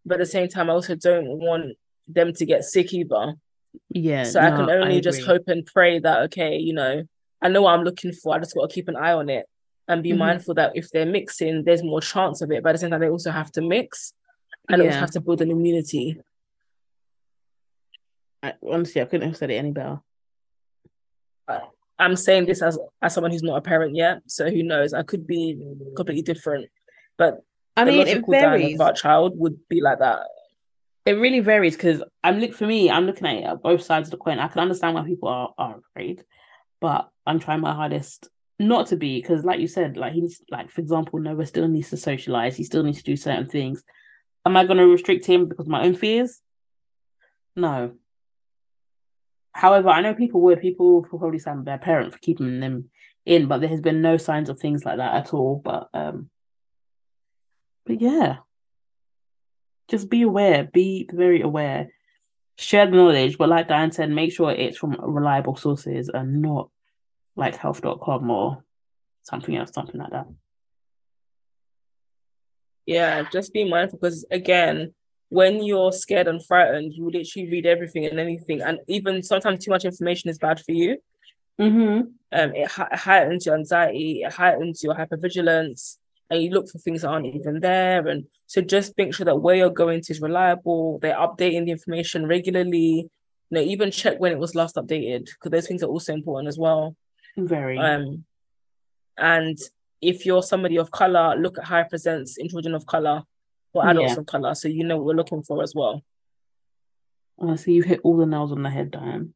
but 0.05 0.15
at 0.15 0.19
the 0.19 0.25
same 0.25 0.49
time, 0.49 0.69
I 0.69 0.73
also 0.73 0.95
don't 0.95 1.27
want 1.39 1.77
them 2.07 2.33
to 2.33 2.45
get 2.45 2.63
sick 2.63 2.93
either. 2.93 3.35
Yeah. 3.89 4.23
So 4.23 4.41
no, 4.41 4.47
I 4.47 4.51
can 4.51 4.69
only 4.69 4.97
I 4.97 5.01
just 5.01 5.23
hope 5.23 5.43
and 5.47 5.65
pray 5.65 5.99
that 5.99 6.23
okay, 6.23 6.57
you 6.57 6.73
know, 6.73 7.03
I 7.41 7.49
know 7.49 7.63
what 7.63 7.73
I'm 7.73 7.83
looking 7.83 8.11
for. 8.11 8.35
I 8.35 8.39
just 8.39 8.55
got 8.55 8.69
to 8.69 8.73
keep 8.73 8.87
an 8.87 8.95
eye 8.95 9.13
on 9.13 9.29
it 9.29 9.45
and 9.87 10.03
be 10.03 10.09
mm-hmm. 10.09 10.19
mindful 10.19 10.55
that 10.55 10.73
if 10.75 10.89
they're 10.91 11.05
mixing, 11.05 11.63
there's 11.63 11.83
more 11.83 12.01
chance 12.01 12.41
of 12.41 12.51
it. 12.51 12.63
But 12.63 12.69
at 12.69 12.71
the 12.73 12.79
same 12.79 12.91
time, 12.91 13.01
they 13.01 13.09
also 13.09 13.31
have 13.31 13.51
to 13.53 13.61
mix 13.61 14.13
and 14.69 14.81
yeah. 14.81 14.87
also 14.87 14.99
have 14.99 15.11
to 15.11 15.21
build 15.21 15.41
an 15.41 15.51
immunity. 15.51 16.19
I, 18.47 18.53
honestly, 18.67 19.01
I 19.01 19.05
couldn't 19.05 19.27
have 19.27 19.38
said 19.38 19.51
it 19.51 19.55
any 19.55 19.71
better. 19.71 19.99
I'm 21.99 22.15
saying 22.15 22.45
this 22.45 22.62
as 22.62 22.77
as 23.01 23.13
someone 23.13 23.31
who's 23.31 23.43
not 23.43 23.57
a 23.57 23.62
parent 23.62 23.95
yet, 23.95 24.21
so 24.27 24.49
who 24.49 24.63
knows? 24.63 24.93
I 24.93 25.03
could 25.03 25.25
be 25.25 25.60
completely 25.95 26.21
different, 26.21 26.69
but 27.17 27.43
I 27.75 27.86
mean, 27.86 28.07
it 28.07 28.23
varies. 28.27 28.75
Of 28.75 28.81
our 28.81 28.93
child 28.93 29.33
would 29.38 29.67
be 29.67 29.81
like 29.81 29.99
that. 29.99 30.19
It 31.05 31.13
really 31.13 31.39
varies 31.39 31.75
because 31.75 32.03
I'm 32.23 32.39
look 32.39 32.53
for 32.53 32.67
me. 32.67 32.91
I'm 32.91 33.05
looking 33.05 33.27
at 33.27 33.36
it 33.36 33.43
at 33.45 33.62
both 33.63 33.81
sides 33.81 34.07
of 34.07 34.12
the 34.12 34.17
coin. 34.17 34.39
I 34.39 34.47
can 34.47 34.62
understand 34.62 34.95
why 34.95 35.05
people 35.05 35.29
are 35.29 35.53
are 35.57 35.79
afraid, 35.79 36.23
but 36.81 37.10
I'm 37.25 37.39
trying 37.39 37.62
my 37.62 37.73
hardest 37.73 38.29
not 38.60 38.88
to 38.88 38.95
be 38.95 39.19
because, 39.19 39.43
like 39.43 39.60
you 39.60 39.67
said, 39.67 39.97
like 39.97 40.13
he's 40.13 40.41
like 40.51 40.69
for 40.69 40.81
example, 40.81 41.19
Noah 41.19 41.45
still 41.45 41.67
needs 41.67 41.89
to 41.89 41.97
socialize. 41.97 42.55
He 42.55 42.63
still 42.63 42.83
needs 42.83 42.99
to 42.99 43.03
do 43.03 43.15
certain 43.15 43.47
things. 43.47 43.83
Am 44.45 44.55
I 44.55 44.65
going 44.65 44.77
to 44.77 44.88
restrict 44.88 45.25
him 45.25 45.47
because 45.47 45.65
of 45.65 45.71
my 45.71 45.83
own 45.83 45.95
fears? 45.95 46.41
No, 47.55 47.93
However, 49.57 49.89
I 49.89 50.01
know 50.01 50.13
people 50.13 50.41
would. 50.41 50.61
People 50.61 50.93
will 50.93 51.01
probably 51.01 51.39
stand 51.39 51.65
their 51.65 51.79
parent 51.79 52.13
for 52.13 52.19
keeping 52.19 52.59
them 52.59 52.91
in, 53.25 53.47
but 53.47 53.59
there 53.59 53.69
has 53.69 53.81
been 53.81 54.03
no 54.03 54.15
signs 54.15 54.49
of 54.49 54.59
things 54.59 54.85
like 54.85 54.97
that 54.97 55.15
at 55.15 55.33
all. 55.33 55.59
But 55.65 55.89
um, 55.95 56.29
but 57.83 57.99
yeah, 57.99 58.37
just 59.87 60.11
be 60.11 60.21
aware. 60.21 60.65
Be 60.71 61.09
very 61.11 61.41
aware. 61.41 61.87
Share 62.59 62.85
the 62.85 62.97
knowledge, 62.97 63.39
but 63.39 63.49
like 63.49 63.67
Dianne 63.67 63.95
said, 63.95 64.11
make 64.11 64.31
sure 64.31 64.51
it's 64.51 64.77
from 64.77 64.95
reliable 65.01 65.55
sources 65.55 66.07
and 66.13 66.43
not 66.43 66.69
like 67.35 67.55
health.com 67.55 68.29
or 68.29 68.63
something 69.23 69.55
else, 69.55 69.71
something 69.73 69.99
like 69.99 70.11
that. 70.11 70.27
Yeah, 72.85 73.27
just 73.31 73.53
be 73.53 73.67
mindful 73.67 73.97
because 73.97 74.23
again, 74.29 74.93
when 75.29 75.63
you're 75.63 75.91
scared 75.91 76.27
and 76.27 76.43
frightened, 76.45 76.93
you 76.93 77.09
literally 77.09 77.49
read 77.49 77.65
everything 77.65 78.05
and 78.05 78.19
anything, 78.19 78.61
and 78.61 78.79
even 78.87 79.21
sometimes 79.23 79.63
too 79.63 79.71
much 79.71 79.85
information 79.85 80.29
is 80.29 80.37
bad 80.37 80.59
for 80.59 80.71
you. 80.71 80.97
Mm-hmm. 81.59 81.99
Um, 82.31 82.55
it 82.55 82.69
heightens 82.69 83.45
your 83.45 83.55
anxiety, 83.55 84.21
it 84.23 84.33
heightens 84.33 84.83
your 84.83 84.95
hypervigilance, 84.95 85.97
and 86.29 86.41
you 86.41 86.51
look 86.51 86.69
for 86.69 86.77
things 86.77 87.01
that 87.01 87.09
aren't 87.09 87.25
even 87.25 87.59
there. 87.59 88.07
And 88.07 88.25
so, 88.45 88.61
just 88.61 88.97
make 88.97 89.13
sure 89.13 89.25
that 89.25 89.37
where 89.37 89.55
you're 89.55 89.69
going 89.69 90.01
to 90.01 90.13
is 90.13 90.21
reliable. 90.21 90.99
They're 91.01 91.15
updating 91.15 91.65
the 91.65 91.71
information 91.71 92.27
regularly. 92.27 93.09
You 93.49 93.55
know, 93.55 93.61
even 93.61 93.91
check 93.91 94.19
when 94.19 94.31
it 94.31 94.39
was 94.39 94.55
last 94.55 94.75
updated 94.75 95.25
because 95.25 95.51
those 95.51 95.67
things 95.67 95.83
are 95.83 95.87
also 95.87 96.13
important 96.13 96.49
as 96.49 96.57
well. 96.57 96.95
Very. 97.37 97.77
Um, 97.77 98.25
and 99.17 99.57
if 100.01 100.25
you're 100.25 100.43
somebody 100.43 100.77
of 100.77 100.91
color, 100.91 101.35
look 101.37 101.57
at 101.57 101.65
how 101.65 101.79
it 101.79 101.89
presents 101.89 102.37
in 102.37 102.49
children 102.49 102.75
of 102.75 102.85
color 102.85 103.23
for 103.77 103.89
adults 103.89 104.13
yeah. 104.13 104.19
of 104.19 104.25
color, 104.25 104.55
so 104.55 104.67
you 104.67 104.83
know 104.83 104.97
what 104.97 105.05
we're 105.05 105.13
looking 105.13 105.43
for 105.43 105.61
as 105.63 105.73
well. 105.75 106.03
Honestly, 107.39 107.73
you've 107.73 107.85
hit 107.85 108.01
all 108.03 108.17
the 108.17 108.25
nails 108.25 108.51
on 108.51 108.63
the 108.63 108.69
head, 108.69 108.91
Dianne. 108.91 109.33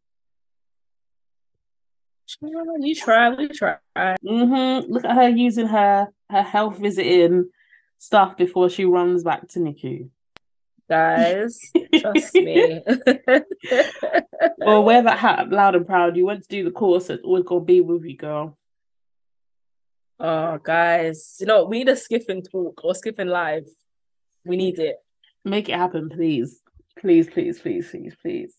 You 2.42 2.96
try, 2.96 3.30
we 3.30 3.50
try. 3.50 3.78
Mm-hmm. 3.96 4.92
Look 4.92 5.06
at 5.06 5.16
her 5.16 5.30
using 5.30 5.68
her 5.68 6.08
her 6.30 6.42
health 6.42 6.78
visiting 6.78 7.50
stuff 7.98 8.38
before 8.38 8.70
she 8.70 8.86
runs 8.86 9.24
back 9.24 9.48
to 9.50 9.60
NICU. 9.60 10.10
Guys, 10.90 11.60
trust 12.00 12.34
me. 12.36 12.82
well, 14.58 14.84
wear 14.84 15.04
that 15.04 15.20
hat 15.20 15.50
loud 15.50 15.76
and 15.76 15.86
proud. 15.86 16.18
You 16.18 16.26
went 16.26 16.44
to 16.44 16.50
do 16.50 16.64
the 16.64 16.72
course, 16.72 17.10
it's 17.10 17.24
always 17.24 17.44
gonna 17.44 17.62
be 17.62 17.82
with 17.82 18.04
you, 18.06 18.18
girl. 18.18 18.58
Oh, 20.20 20.58
guys, 20.58 21.38
you 21.40 21.46
know 21.46 21.66
we 21.66 21.80
need 21.80 21.90
a 21.90 21.94
SCPHN 21.94 22.50
talk 22.50 22.84
or 22.84 22.94
SCPHN 22.94 23.28
live. 23.28 23.68
We 24.46 24.58
need 24.58 24.80
it. 24.80 24.98
Make 25.46 25.70
it 25.70 25.76
happen, 25.76 26.10
please. 26.10 26.62
Please, 27.00 27.30
please, 27.30 27.60
please, 27.60 27.90
please, 27.90 28.16
please. 28.22 28.54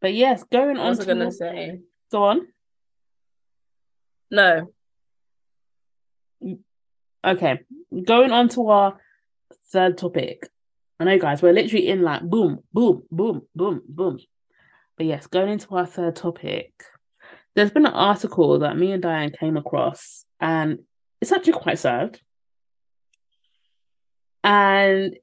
But 0.00 0.14
yes, 0.14 0.42
going 0.44 0.76
on. 0.76 0.88
What 0.88 0.88
was 0.88 1.00
I 1.00 1.04
gonna 1.04 1.32
say? 1.32 1.80
Go 2.10 2.24
on. 2.24 2.46
No. 4.30 4.72
Okay, 7.22 7.60
going 8.04 8.32
on 8.32 8.48
to 8.50 8.68
our 8.68 8.98
third 9.70 9.98
topic. 9.98 10.48
I 10.98 11.04
know, 11.04 11.18
guys, 11.18 11.42
we're 11.42 11.52
literally 11.52 11.88
in 11.88 12.02
like 12.02 12.22
boom, 12.22 12.60
boom, 12.72 13.02
boom, 13.10 13.42
boom, 13.54 13.82
boom. 13.86 14.18
But 14.96 15.06
yes, 15.06 15.26
going 15.26 15.50
into 15.50 15.74
our 15.76 15.86
third 15.86 16.16
topic, 16.16 16.72
there's 17.54 17.70
been 17.70 17.86
an 17.86 17.92
article 17.92 18.60
that 18.60 18.78
me 18.78 18.92
and 18.92 19.02
Dianne 19.02 19.38
came 19.38 19.56
across, 19.56 20.24
and 20.40 20.80
it's 21.20 21.32
actually 21.32 21.54
quite 21.54 21.78
sad. 21.78 22.18
And 24.42 25.16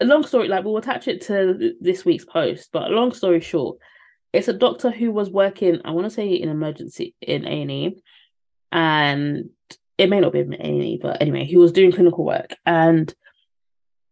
a 0.00 0.04
long 0.04 0.24
story, 0.24 0.48
like 0.48 0.64
we'll 0.64 0.78
attach 0.78 1.08
it 1.08 1.22
to 1.22 1.74
this 1.80 2.04
week's 2.04 2.24
post, 2.24 2.70
but 2.72 2.90
a 2.90 2.94
long 2.94 3.12
story 3.12 3.40
short, 3.40 3.78
it's 4.32 4.48
a 4.48 4.52
doctor 4.52 4.90
who 4.90 5.10
was 5.12 5.30
working, 5.30 5.80
I 5.84 5.90
want 5.90 6.06
to 6.06 6.10
say 6.10 6.28
in 6.28 6.48
emergency 6.48 7.14
in 7.20 7.46
A&E, 7.46 8.02
and 8.72 9.50
it 9.98 10.08
may 10.08 10.20
not 10.20 10.32
be 10.32 10.40
in 10.40 10.54
A&E, 10.54 10.98
but 11.02 11.20
anyway, 11.20 11.44
he 11.44 11.56
was 11.56 11.72
doing 11.72 11.92
clinical 11.92 12.24
work 12.24 12.54
and 12.64 13.12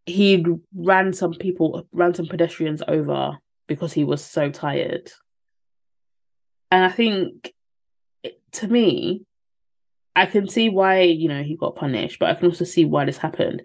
he 0.05 0.45
ran 0.75 1.13
some 1.13 1.35
people, 1.35 1.87
ran 1.93 2.15
some 2.15 2.27
pedestrians 2.27 2.83
over 2.87 3.39
because 3.67 3.93
he 3.93 4.05
was 4.05 4.25
so 4.25 4.51
tired. 4.51 5.11
And 6.71 6.85
I 6.85 6.91
think 6.91 7.55
to 8.53 8.69
me, 8.69 9.25
I 10.17 10.27
can 10.27 10.49
see 10.49 10.69
why, 10.69 11.03
you 11.03 11.29
know, 11.29 11.43
he 11.43 11.57
got 11.57 11.77
punished, 11.77 12.19
but 12.19 12.29
I 12.29 12.35
can 12.35 12.49
also 12.49 12.65
see 12.65 12.85
why 12.85 13.05
this 13.05 13.19
happened 13.19 13.63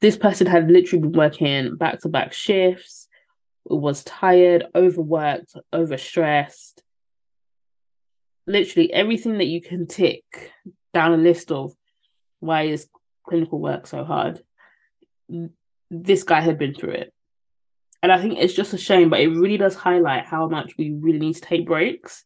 this 0.00 0.16
person 0.16 0.46
had 0.46 0.70
literally 0.70 1.02
been 1.02 1.12
working 1.12 1.76
back 1.76 2.00
to 2.00 2.08
back 2.08 2.32
shifts, 2.32 3.08
was 3.64 4.04
tired, 4.04 4.66
overworked, 4.74 5.56
overstressed. 5.72 6.80
Literally 8.46 8.92
everything 8.92 9.38
that 9.38 9.46
you 9.46 9.60
can 9.60 9.86
tick 9.86 10.24
down 10.94 11.12
a 11.12 11.16
list 11.16 11.50
of 11.50 11.72
why 12.40 12.62
is 12.62 12.88
clinical 13.26 13.58
work 13.58 13.86
so 13.86 14.04
hard. 14.04 14.42
This 15.90 16.22
guy 16.22 16.40
had 16.40 16.58
been 16.58 16.74
through 16.74 16.92
it. 16.92 17.12
And 18.02 18.12
I 18.12 18.20
think 18.20 18.38
it's 18.38 18.54
just 18.54 18.72
a 18.72 18.78
shame, 18.78 19.10
but 19.10 19.20
it 19.20 19.28
really 19.28 19.56
does 19.56 19.74
highlight 19.74 20.26
how 20.26 20.48
much 20.48 20.74
we 20.78 20.92
really 20.92 21.18
need 21.18 21.34
to 21.34 21.40
take 21.40 21.66
breaks. 21.66 22.24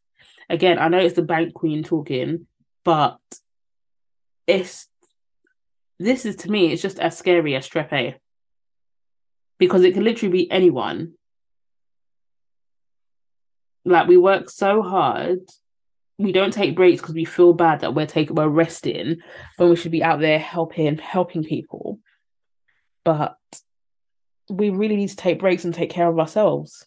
Again, 0.50 0.78
I 0.78 0.88
know 0.88 0.98
it's 0.98 1.14
the 1.14 1.22
bank 1.22 1.54
queen 1.54 1.85
talking, 1.85 2.46
but 2.85 3.18
it's 4.46 4.88
this 6.00 6.24
is 6.24 6.36
to 6.36 6.50
me, 6.50 6.72
it's 6.72 6.82
just 6.82 6.98
as 6.98 7.16
scary 7.16 7.54
as 7.54 7.68
strep 7.68 7.92
A. 7.92 8.16
Because 9.58 9.84
it 9.84 9.92
can 9.92 10.02
literally 10.02 10.32
be 10.32 10.50
anyone. 10.50 11.12
Like 13.84 14.08
we 14.08 14.16
work 14.16 14.48
so 14.48 14.80
hard, 14.82 15.40
we 16.18 16.32
don't 16.32 16.52
take 16.52 16.74
breaks 16.74 17.00
because 17.02 17.14
we 17.14 17.26
feel 17.26 17.52
bad 17.52 17.80
that 17.80 17.94
we're 17.94 18.06
taking 18.06 18.34
we're 18.34 18.48
resting 18.48 19.18
when 19.56 19.68
we 19.68 19.76
should 19.76 19.92
be 19.92 20.02
out 20.02 20.20
there 20.20 20.38
helping 20.38 20.96
helping 20.96 21.44
people. 21.44 21.98
But 23.04 23.36
we 24.48 24.70
really 24.70 24.96
need 24.96 25.10
to 25.10 25.16
take 25.16 25.38
breaks 25.38 25.64
and 25.64 25.74
take 25.74 25.90
care 25.90 26.08
of 26.08 26.18
ourselves. 26.18 26.86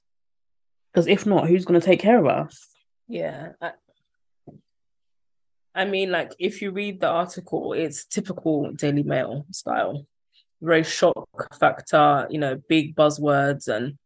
Because 0.91 1.08
if 1.08 1.26
not, 1.26 1.47
who's 1.47 1.65
going 1.65 1.80
to 1.80 1.86
take 1.86 1.99
care 1.99 2.19
of 2.19 2.28
us? 2.28 2.67
Yeah, 3.08 3.54
I, 5.76 5.86
mean, 5.86 6.12
like 6.12 6.34
if 6.40 6.62
you 6.62 6.72
read 6.72 7.00
the 7.00 7.08
article, 7.08 7.74
it's 7.74 8.06
typical 8.06 8.72
Daily 8.74 9.04
Mail 9.04 9.46
style, 9.52 10.06
very 10.62 10.84
shock 10.84 11.28
factor, 11.60 12.28
you 12.30 12.40
know, 12.40 12.62
big 12.68 12.96
buzzwords 12.96 13.68
and 13.68 13.98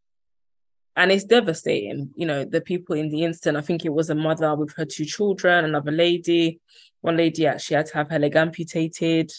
and 0.98 1.12
it's 1.12 1.22
devastating. 1.22 2.10
You 2.16 2.26
know, 2.26 2.44
the 2.44 2.60
people 2.60 2.96
in 2.96 3.08
the 3.08 3.22
incident, 3.22 3.56
I 3.56 3.60
think 3.60 3.84
it 3.84 3.92
was 3.92 4.10
a 4.10 4.16
mother 4.16 4.56
with 4.56 4.74
her 4.76 4.84
two 4.84 5.04
children, 5.04 5.64
another 5.64 5.92
lady. 5.92 6.60
One 7.02 7.16
lady 7.16 7.46
actually 7.46 7.76
had 7.76 7.86
to 7.86 7.94
have 7.94 8.10
her 8.10 8.18
leg 8.18 8.34
amputated. 8.34 9.30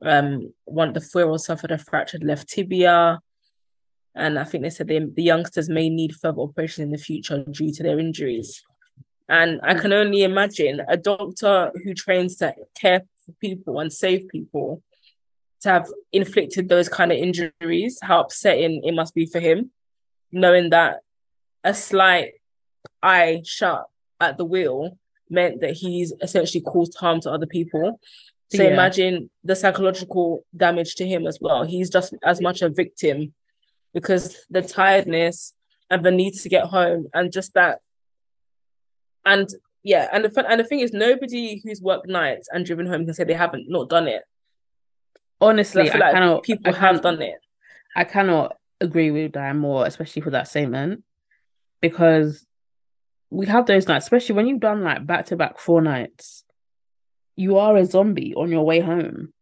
Um, 0.00 0.52
one 0.64 0.92
the 0.92 1.00
four 1.00 1.40
suffered 1.40 1.72
a 1.72 1.78
fractured 1.78 2.22
left 2.22 2.48
tibia. 2.48 3.20
And 4.14 4.38
I 4.38 4.44
think 4.44 4.62
they 4.62 4.70
said 4.70 4.86
they, 4.86 5.00
the 5.00 5.24
youngsters 5.24 5.68
may 5.68 5.88
need 5.88 6.14
further 6.14 6.40
operation 6.40 6.84
in 6.84 6.92
the 6.92 6.98
future 6.98 7.44
due 7.50 7.72
to 7.72 7.82
their 7.82 7.98
injuries. 7.98 8.62
And 9.28 9.60
I 9.62 9.74
can 9.74 9.92
only 9.92 10.22
imagine 10.22 10.80
a 10.88 10.96
doctor 10.96 11.72
who 11.82 11.94
trains 11.94 12.36
to 12.36 12.54
care 12.78 13.00
for 13.24 13.32
people 13.40 13.80
and 13.80 13.92
save 13.92 14.28
people 14.28 14.82
to 15.62 15.68
have 15.70 15.88
inflicted 16.12 16.68
those 16.68 16.88
kind 16.88 17.10
of 17.10 17.18
injuries, 17.18 17.98
how 18.02 18.20
upsetting 18.20 18.82
it 18.84 18.92
must 18.94 19.14
be 19.14 19.26
for 19.26 19.40
him, 19.40 19.70
knowing 20.30 20.70
that 20.70 21.00
a 21.64 21.74
slight 21.74 22.34
eye 23.02 23.42
shut 23.44 23.86
at 24.20 24.38
the 24.38 24.44
wheel 24.44 24.96
meant 25.28 25.60
that 25.60 25.72
he's 25.72 26.12
essentially 26.22 26.60
caused 26.60 26.96
harm 26.98 27.20
to 27.20 27.30
other 27.30 27.46
people. 27.46 27.98
So 28.54 28.62
Yeah. 28.62 28.70
imagine 28.74 29.28
the 29.42 29.56
psychological 29.56 30.44
damage 30.56 30.94
to 30.96 31.06
him 31.06 31.26
as 31.26 31.40
well. 31.40 31.64
He's 31.64 31.90
just 31.90 32.14
as 32.22 32.40
much 32.40 32.62
a 32.62 32.68
victim 32.68 33.34
because 33.92 34.46
the 34.50 34.62
tiredness 34.62 35.54
and 35.90 36.04
the 36.04 36.12
need 36.12 36.34
to 36.34 36.48
get 36.48 36.66
home 36.66 37.08
and 37.12 37.32
just 37.32 37.54
that 37.54 37.80
and 39.26 39.48
yeah, 39.82 40.08
and 40.12 40.24
the 40.24 40.46
and 40.48 40.58
the 40.58 40.64
thing 40.64 40.80
is 40.80 40.92
nobody 40.92 41.60
who's 41.62 41.82
worked 41.82 42.08
nights 42.08 42.48
and 42.52 42.64
driven 42.64 42.86
home 42.86 43.04
can 43.04 43.14
say 43.14 43.24
they 43.24 43.34
haven't 43.34 43.68
not 43.68 43.88
done 43.88 44.08
it. 44.08 44.22
I 45.40 45.44
Honestly, 45.44 45.82
I, 45.82 45.90
feel 45.90 46.00
like 46.00 46.14
cannot. 46.14 46.42
people 46.44 46.74
I 46.74 46.78
have 46.78 47.02
done 47.02 47.20
it. 47.20 47.36
I 47.94 48.04
cannot 48.04 48.56
agree 48.80 49.10
with 49.10 49.32
Dianne 49.32 49.58
more, 49.58 49.86
especially 49.86 50.22
for 50.22 50.30
that 50.30 50.48
statement, 50.48 51.04
because 51.80 52.46
we 53.30 53.46
have 53.46 53.66
those 53.66 53.86
nights, 53.86 54.06
especially 54.06 54.34
when 54.34 54.46
you've 54.46 54.60
done 54.60 54.82
like 54.82 55.06
back 55.06 55.26
to 55.26 55.36
back 55.36 55.58
four 55.58 55.82
nights. 55.82 56.44
You 57.36 57.58
are 57.58 57.76
a 57.76 57.84
zombie 57.84 58.34
on 58.34 58.50
your 58.50 58.64
way 58.64 58.80
home. 58.80 59.32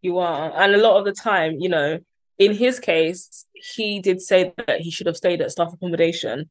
You 0.00 0.18
are. 0.18 0.52
And 0.56 0.74
a 0.74 0.78
lot 0.78 0.98
of 0.98 1.04
the 1.04 1.12
time, 1.12 1.56
you 1.58 1.68
know, 1.68 1.98
in 2.38 2.54
his 2.54 2.78
case, 2.78 3.46
he 3.54 4.00
did 4.00 4.22
say 4.22 4.52
that 4.56 4.80
he 4.80 4.90
should 4.90 5.06
have 5.06 5.16
stayed 5.16 5.40
at 5.40 5.50
staff 5.50 5.72
accommodation. 5.72 6.48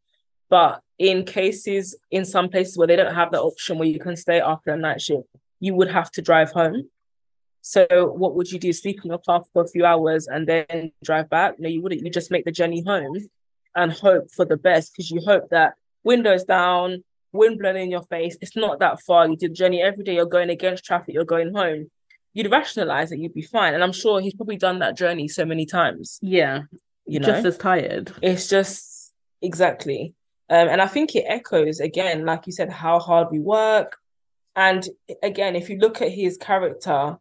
But 0.49 0.81
in 0.97 1.25
cases, 1.25 1.95
in 2.11 2.25
some 2.25 2.49
places 2.49 2.77
where 2.77 2.87
they 2.87 2.95
don't 2.95 3.13
have 3.13 3.31
that 3.31 3.41
option 3.41 3.77
where 3.77 3.87
you 3.87 3.99
can 3.99 4.15
stay 4.15 4.39
after 4.39 4.71
a 4.71 4.77
night 4.77 5.01
shift, 5.01 5.27
you 5.59 5.73
would 5.75 5.89
have 5.89 6.11
to 6.11 6.21
drive 6.21 6.51
home. 6.51 6.89
So 7.61 7.85
what 8.15 8.35
would 8.35 8.51
you 8.51 8.59
do? 8.59 8.71
Sleep 8.71 9.01
in 9.03 9.09
your 9.09 9.19
car 9.19 9.43
for 9.51 9.63
a 9.63 9.67
few 9.67 9.85
hours 9.85 10.27
and 10.27 10.47
then 10.47 10.91
drive 11.03 11.29
back? 11.29 11.59
No, 11.59 11.67
you 11.67 11.81
wouldn't. 11.81 12.01
You 12.01 12.09
just 12.09 12.31
make 12.31 12.45
the 12.45 12.51
journey 12.51 12.83
home 12.85 13.27
and 13.75 13.91
hope 13.91 14.31
for 14.31 14.45
the 14.45 14.57
best 14.57 14.93
because 14.93 15.11
you 15.11 15.21
hope 15.21 15.49
that 15.49 15.73
windows 16.03 16.45
down, 16.45 17.03
wind 17.33 17.59
blowing 17.59 17.83
in 17.83 17.91
your 17.91 18.03
face. 18.03 18.37
It's 18.41 18.55
not 18.55 18.79
that 18.79 19.01
far. 19.01 19.27
You 19.27 19.35
do 19.35 19.49
the 19.49 19.53
journey 19.53 19.81
every 19.81 20.03
day. 20.03 20.15
You're 20.15 20.25
going 20.25 20.49
against 20.49 20.85
traffic. 20.85 21.13
You're 21.13 21.25
going 21.25 21.53
home. 21.53 21.91
You'd 22.33 22.51
rationalize 22.51 23.09
that 23.09 23.19
you'd 23.19 23.33
be 23.33 23.41
fine. 23.41 23.73
And 23.73 23.83
I'm 23.83 23.91
sure 23.91 24.21
he's 24.21 24.33
probably 24.33 24.57
done 24.57 24.79
that 24.79 24.95
journey 24.97 25.27
so 25.27 25.45
many 25.45 25.65
times. 25.65 26.19
Yeah, 26.21 26.63
You 27.05 27.19
know, 27.19 27.27
just 27.27 27.45
as 27.45 27.57
tired. 27.57 28.11
it's 28.21 28.47
just 28.47 29.13
exactly. 29.41 30.13
Um, 30.49 30.69
and 30.69 30.81
I 30.81 30.87
think 30.87 31.15
it 31.15 31.25
echoes 31.27 31.79
again, 31.79 32.25
like 32.25 32.45
you 32.45 32.53
said, 32.53 32.69
how 32.71 32.99
hard 32.99 33.27
we 33.31 33.39
work. 33.39 33.97
And 34.55 34.87
again, 35.21 35.55
if 35.55 35.69
you 35.69 35.77
look 35.77 36.01
at 36.01 36.11
his 36.11 36.37
character, 36.37 37.17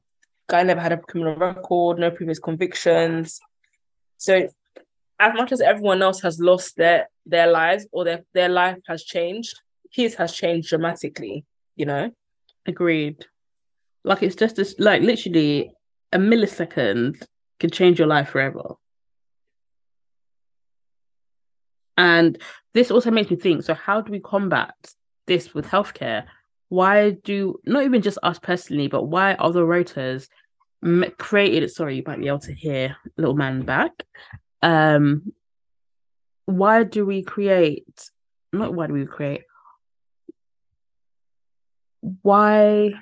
guy 0.49 0.63
never 0.63 0.81
had 0.81 0.93
a 0.93 0.97
criminal 0.99 1.35
record, 1.37 1.99
no 1.99 2.11
previous 2.11 2.39
convictions. 2.39 3.41
So 4.19 4.49
as 5.19 5.35
much 5.35 5.51
as 5.53 5.61
everyone 5.61 6.03
else 6.03 6.21
has 6.21 6.39
lost 6.39 6.77
their 6.77 7.09
their 7.25 7.51
lives 7.51 7.87
or 7.91 8.05
their, 8.05 8.25
their 8.33 8.49
life 8.49 8.79
has 8.87 9.03
changed, 9.03 9.61
his 9.91 10.15
has 10.15 10.33
changed 10.33 10.69
dramatically, 10.69 11.45
you 11.75 11.87
know? 11.87 12.13
Agreed. 12.67 13.27
Like 14.07 14.23
it's 14.23 14.37
just 14.37 14.57
this, 14.57 14.77
like 14.79 15.03
literally 15.03 15.73
a 16.13 16.19
millisecond 16.19 17.23
can 17.59 17.71
change 17.71 17.99
your 17.99 18.09
life 18.09 18.31
forever. 18.31 18.75
And 21.99 22.39
this 22.73 22.91
also 22.91 23.11
makes 23.11 23.31
me 23.31 23.37
think, 23.37 23.65
so 23.65 23.75
how 23.75 24.01
do 24.01 24.13
we 24.13 24.21
combat 24.21 24.75
this 25.27 25.55
with 25.55 25.67
healthcare? 25.67 26.25
Why 26.69 27.11
do 27.11 27.59
not 27.65 27.83
even 27.83 28.01
just 28.01 28.19
us 28.23 28.39
personally, 28.39 28.87
but 28.87 29.05
why 29.05 29.35
other 29.35 29.65
rotas 29.65 30.29
created? 31.19 31.69
Sorry, 31.71 31.97
you 31.97 32.03
might 32.07 32.21
be 32.21 32.29
able 32.29 32.39
to 32.41 32.53
hear 32.53 32.97
little 33.17 33.35
man 33.35 33.63
back. 33.63 33.93
Um, 34.63 35.33
why 36.45 36.85
do 36.85 37.05
we 37.05 37.23
create? 37.25 38.11
Not 38.53 38.73
why 38.73 38.87
do 38.87 38.93
we 38.93 39.07
create? 39.07 39.43
Why? 42.23 42.93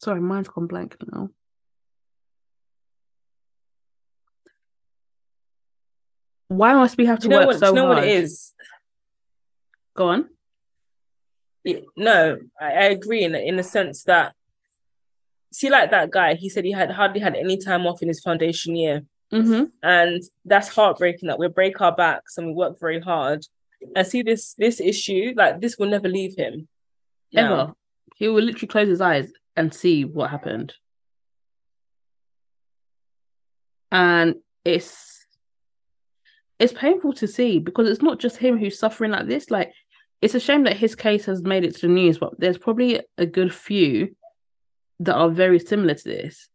Sorry, 0.00 0.20
mine's 0.20 0.48
gone 0.48 0.66
blank 0.66 0.96
now. 1.12 1.30
Why 6.48 6.74
must 6.74 6.96
we 6.96 7.06
have 7.06 7.18
to 7.20 7.24
you 7.24 7.30
know 7.30 7.38
work 7.38 7.46
what, 7.48 7.58
so 7.58 7.68
you 7.68 7.74
know 7.74 7.86
hard? 7.86 7.98
what 7.98 8.04
it 8.06 8.10
is? 8.24 8.52
Go 9.96 10.08
on. 10.08 10.28
Yeah, 11.64 11.78
no, 11.96 12.38
I, 12.60 12.66
I 12.66 12.82
agree 12.84 13.24
in 13.24 13.34
in 13.34 13.56
the 13.56 13.62
sense 13.62 14.04
that 14.04 14.34
see, 15.52 15.70
like 15.70 15.90
that 15.90 16.10
guy, 16.10 16.34
he 16.34 16.48
said 16.48 16.64
he 16.64 16.72
had 16.72 16.90
hardly 16.90 17.20
had 17.20 17.34
any 17.36 17.56
time 17.56 17.86
off 17.86 18.02
in 18.02 18.08
his 18.08 18.20
foundation 18.20 18.76
year, 18.76 19.02
Mm-hmm. 19.32 19.64
and 19.82 20.22
that's 20.44 20.68
heartbreaking. 20.68 21.28
That 21.28 21.38
we 21.38 21.48
break 21.48 21.80
our 21.80 21.94
backs 21.94 22.36
and 22.38 22.48
we 22.48 22.52
work 22.52 22.78
very 22.78 23.00
hard, 23.00 23.44
and 23.96 24.06
see 24.06 24.22
this 24.22 24.54
this 24.54 24.80
issue 24.80 25.32
like 25.36 25.60
this 25.60 25.78
will 25.78 25.88
never 25.88 26.08
leave 26.08 26.36
him. 26.36 26.68
now. 27.32 27.52
Ever. 27.62 27.72
He 28.16 28.28
will 28.28 28.42
literally 28.42 28.68
close 28.68 28.86
his 28.88 29.00
eyes 29.00 29.32
and 29.56 29.72
see 29.72 30.04
what 30.04 30.30
happened. 30.30 30.74
And 33.90 34.36
it's 34.64 35.26
it's 36.58 36.72
painful 36.72 37.12
to 37.14 37.26
see 37.26 37.58
because 37.58 37.88
it's 37.88 38.02
not 38.02 38.18
just 38.18 38.36
him 38.36 38.58
who's 38.58 38.78
suffering 38.78 39.10
like 39.10 39.26
this. 39.26 39.50
Like 39.50 39.72
it's 40.22 40.34
a 40.34 40.40
shame 40.40 40.64
that 40.64 40.76
his 40.76 40.94
case 40.94 41.26
has 41.26 41.42
made 41.42 41.64
it 41.64 41.74
to 41.76 41.82
the 41.82 41.92
news, 41.92 42.18
but 42.18 42.38
there's 42.38 42.58
probably 42.58 43.00
a 43.18 43.26
good 43.26 43.52
few 43.52 44.16
that 45.00 45.14
are 45.14 45.28
very 45.28 45.58
similar 45.58 45.94
to 45.94 46.04
this. 46.04 46.48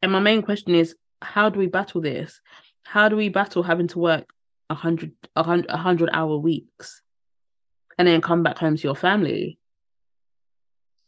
And 0.00 0.12
my 0.12 0.20
main 0.20 0.42
question 0.42 0.74
is, 0.74 0.94
how 1.20 1.48
do 1.48 1.58
we 1.58 1.66
battle 1.66 2.00
this? 2.00 2.40
How 2.84 3.08
do 3.08 3.16
we 3.16 3.28
battle 3.28 3.62
having 3.62 3.88
to 3.88 3.98
work 3.98 4.32
a 4.70 4.74
hundred, 4.74 5.12
a 5.36 5.42
hundred, 5.42 5.70
hundred 5.70 6.10
hour 6.12 6.36
weeks, 6.36 7.02
and 7.98 8.08
then 8.08 8.20
come 8.20 8.42
back 8.42 8.58
home 8.58 8.76
to 8.76 8.82
your 8.82 8.96
family? 8.96 9.58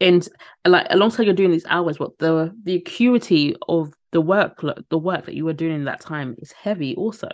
And 0.05 0.29
like 0.67 0.87
alongside 0.91 1.23
you're 1.23 1.33
doing 1.33 1.51
these 1.51 1.65
hours, 1.65 1.99
what 1.99 2.19
the 2.19 2.55
the 2.63 2.75
acuity 2.75 3.57
of 3.67 3.95
the 4.13 4.21
work, 4.21 4.63
the 4.91 4.99
work 4.99 5.25
that 5.25 5.35
you 5.35 5.47
were 5.47 5.55
doing 5.55 5.77
in 5.77 5.85
that 5.87 6.03
time 6.03 6.37
is 6.39 6.53
heavy 6.53 6.95
also, 6.95 7.31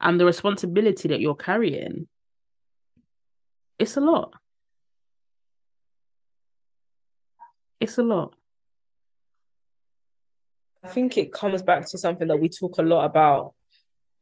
and 0.00 0.18
the 0.18 0.24
responsibility 0.24 1.08
that 1.08 1.20
you're 1.20 1.34
carrying, 1.34 2.08
it's 3.78 3.98
a 3.98 4.00
lot. 4.00 4.32
It's 7.80 7.98
a 7.98 8.02
lot. 8.02 8.34
I 10.82 10.88
think 10.88 11.18
it 11.18 11.34
comes 11.34 11.62
back 11.62 11.86
to 11.90 11.98
something 11.98 12.28
that 12.28 12.40
we 12.40 12.48
talk 12.48 12.78
a 12.78 12.82
lot 12.82 13.04
about 13.04 13.52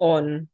on 0.01 0.49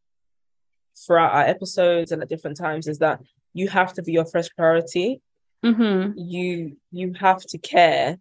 throughout 1.07 1.33
our 1.33 1.44
episodes 1.44 2.12
and 2.12 2.21
at 2.21 2.29
different 2.29 2.59
times 2.59 2.87
is 2.87 2.99
that 2.99 3.21
you 3.55 3.68
have 3.68 3.94
to 3.94 4.03
be 4.03 4.12
your 4.12 4.27
first 4.27 4.55
priority. 4.55 5.23
Mm-hmm. 5.64 6.18
You 6.18 6.77
you 6.92 7.14
have 7.18 7.40
to 7.47 7.59
care 7.59 8.18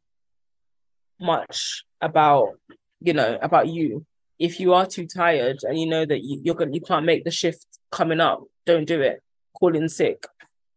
much 1.19 1.83
about 2.01 2.59
you 2.99 3.13
know 3.13 3.37
about 3.41 3.67
you. 3.67 4.05
If 4.39 4.59
you 4.59 4.73
are 4.73 4.85
too 4.85 5.07
tired 5.07 5.59
and 5.63 5.79
you 5.79 5.87
know 5.87 6.05
that 6.05 6.23
you, 6.23 6.41
you're 6.43 6.55
gonna 6.55 6.73
you 6.73 6.81
can't 6.81 7.05
make 7.05 7.23
the 7.23 7.31
shift 7.31 7.65
coming 7.91 8.19
up, 8.19 8.43
don't 8.65 8.85
do 8.85 9.01
it. 9.01 9.21
Call 9.53 9.75
in 9.75 9.89
sick. 9.89 10.25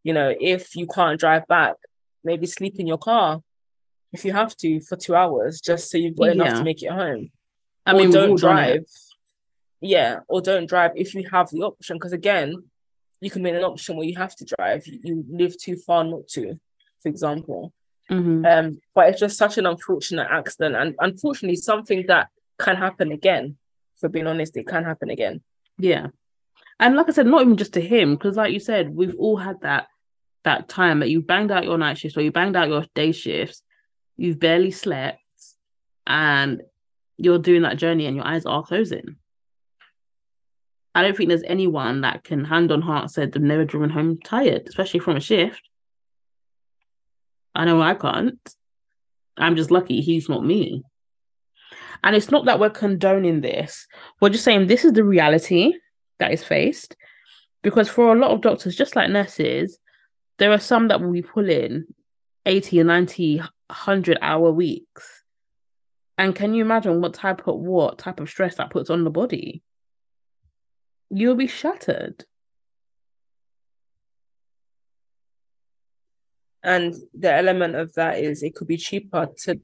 You 0.03 0.15
know, 0.15 0.35
if 0.39 0.77
you 0.77 0.87
can't 0.87 1.21
drive 1.21 1.47
back, 1.47 1.77
maybe 2.25 2.47
sleep 2.47 2.77
in 2.79 2.87
your 2.87 2.99
car 2.99 3.43
if 4.13 4.25
you 4.25 4.33
have 4.33 4.57
to 4.57 4.81
for 4.81 4.97
two 4.97 5.15
hours, 5.15 5.61
just 5.61 5.91
so 5.91 5.99
you've 5.99 6.17
got 6.17 6.31
enough 6.31 6.59
to 6.59 6.65
make 6.65 6.83
it 6.83 6.91
home. 6.91 7.31
I 7.87 7.93
or 7.93 7.99
mean, 7.99 8.11
don't 8.11 8.39
drive. 8.39 8.85
Yeah, 9.81 10.21
or 10.29 10.41
don't 10.41 10.67
drive 10.67 10.93
if 10.97 11.15
you 11.15 11.29
have 11.31 11.51
the 11.51 11.63
option. 11.63 11.97
Because 11.97 12.13
again, 12.13 12.65
you 13.21 13.31
can 13.31 13.43
make 13.43 13.55
an 13.55 13.65
option 13.65 13.97
where 13.97 14.07
you 14.07 14.17
have 14.17 14.35
to 14.37 14.45
drive. 14.45 14.87
You, 14.87 15.01
you 15.03 15.25
live 15.31 15.57
too 15.59 15.77
far 15.77 16.05
not 16.05 16.29
to, 16.29 16.59
for 17.03 17.09
example. 17.09 17.73
Mhm. 18.11 18.45
Um, 18.45 18.81
but 18.95 19.09
it's 19.09 19.21
just 19.21 19.39
such 19.39 19.57
an 19.59 19.67
unfortunate 19.67 20.27
accident, 20.31 20.75
and 20.75 20.95
unfortunately, 20.99 21.57
something 21.57 22.07
that 22.09 22.29
can 22.59 22.77
happen 22.77 23.13
again. 23.13 23.57
For 23.97 24.09
being 24.09 24.27
honest, 24.27 24.57
it 24.57 24.67
can 24.67 24.85
happen 24.85 25.11
again. 25.11 25.43
Yeah. 25.79 26.09
And 26.81 26.97
like 26.97 27.09
I 27.09 27.13
said, 27.13 27.27
not 27.27 27.43
even 27.43 27.59
just 27.59 27.75
to 27.75 27.81
him, 27.81 28.15
because 28.15 28.37
like 28.37 28.53
you 28.53 28.61
said, 28.61 28.95
we've 28.95 29.15
all 29.19 29.37
had 29.37 29.61
that 29.61 29.89
that 30.43 30.69
time 30.69 31.01
that 31.01 31.11
you 31.11 31.21
banged 31.21 31.51
out 31.51 31.65
your 31.65 31.77
night 31.77 31.99
shifts 31.99 32.17
or 32.17 32.23
you 32.23 32.33
banged 32.33 32.57
out 32.57 32.69
your 32.69 32.87
day 32.95 33.13
shifts, 33.13 33.63
you've 34.17 34.41
barely 34.41 34.71
slept, 34.71 35.21
and 36.07 36.63
you're 37.19 37.39
doing 37.39 37.63
that 37.63 37.77
journey 37.77 38.07
and 38.07 38.17
your 38.17 38.27
eyes 38.27 38.47
are 38.47 38.63
closing. 38.63 39.17
I 40.95 41.03
don't 41.03 41.17
think 41.17 41.29
there's 41.29 41.43
anyone 41.45 42.01
that 42.01 42.25
can 42.25 42.45
hand 42.45 42.73
on 42.73 42.83
heart 42.83 43.11
said 43.11 43.33
they've 43.33 43.43
never 43.43 43.65
driven 43.65 43.91
home 43.91 44.19
tired, 44.25 44.67
especially 44.69 45.01
from 45.01 45.17
a 45.17 45.21
shift. 45.21 45.63
I 47.55 47.65
know 47.65 47.81
I 47.81 47.95
can't. 47.95 48.39
I'm 49.37 49.57
just 49.57 49.71
lucky 49.71 50.01
he's 50.01 50.29
not 50.29 50.45
me. 50.45 50.83
And 52.03 52.17
it's 52.17 52.31
not 52.31 52.47
that 52.47 52.59
we're 52.59 52.71
condoning 52.71 53.41
this. 53.41 53.87
We're 54.21 54.31
just 54.31 54.45
saying 54.45 54.67
this 54.67 54.85
is 54.85 54.93
the 54.93 55.05
reality 55.05 55.75
that 56.19 56.33
is 56.33 56.43
faced. 56.43 56.97
Because 57.63 57.89
for 57.89 58.15
a 58.15 58.19
lot 58.19 58.31
of 58.31 58.41
doctors, 58.41 58.77
just 58.77 58.97
like 58.97 59.11
nurses, 59.11 59.79
there 60.39 60.51
are 60.51 60.59
some 60.59 60.89
that 60.89 61.01
will 61.01 61.13
be 61.13 61.23
pulling 61.23 61.85
80 62.47 62.81
or 62.81 62.85
90, 62.85 63.39
100 63.39 64.19
hour 64.23 64.51
weeks. 64.51 65.25
And 66.17 66.35
can 66.35 66.55
you 66.55 66.63
imagine 66.63 67.01
what 67.01 67.15
type 67.15 67.47
of 67.47 67.57
what 67.57 67.99
type 67.99 68.21
of 68.21 68.29
stress 68.29 68.57
that 68.57 68.71
puts 68.71 68.91
on 68.91 69.05
the 69.05 69.11
body? 69.11 69.63
You'll 71.11 71.35
be 71.35 71.47
shattered. 71.47 72.25
And 76.63 76.95
the 77.19 77.33
element 77.33 77.75
of 77.75 77.95
that 77.95 78.19
is 78.19 78.43
it 78.43 78.55
could 78.55 78.69
be 78.69 78.77
cheaper 78.77 79.29
to 79.45 79.61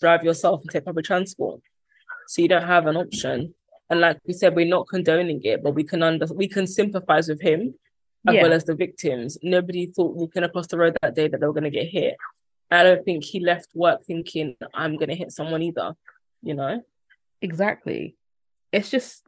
drive 0.00 0.22
yourself 0.24 0.62
and 0.62 0.70
take 0.70 0.84
public 0.84 1.04
transport. 1.04 1.60
So 2.28 2.42
you 2.42 2.48
don't 2.48 2.66
have 2.66 2.86
an 2.86 2.96
option. 2.96 3.54
And 3.90 4.00
like 4.00 4.18
we 4.26 4.32
said, 4.32 4.54
we're 4.54 4.66
not 4.66 4.88
condoning 4.88 5.40
it, 5.44 5.62
but 5.62 5.74
we 5.74 5.84
can 5.84 6.02
under 6.02 6.26
we 6.34 6.48
can 6.48 6.66
sympathize 6.66 7.28
with 7.28 7.40
him 7.40 7.74
as 8.28 8.34
Yeah. 8.34 8.42
well 8.42 8.52
as 8.52 8.64
the 8.64 8.74
victims. 8.74 9.38
Nobody 9.42 9.86
thought 9.86 10.14
walking 10.16 10.42
across 10.44 10.66
the 10.68 10.78
road 10.78 10.96
that 11.02 11.14
day 11.14 11.28
that 11.28 11.40
they 11.40 11.46
were 11.46 11.52
gonna 11.52 11.70
get 11.70 11.88
hit. 11.88 12.16
I 12.70 12.82
don't 12.82 13.04
think 13.04 13.24
he 13.24 13.38
left 13.40 13.68
work 13.74 14.04
thinking 14.04 14.56
I'm 14.74 14.96
gonna 14.96 15.14
hit 15.14 15.30
someone 15.30 15.62
either, 15.62 15.94
you 16.42 16.54
know? 16.54 16.82
Exactly. 17.40 18.16
It's 18.72 18.90
just 18.90 19.24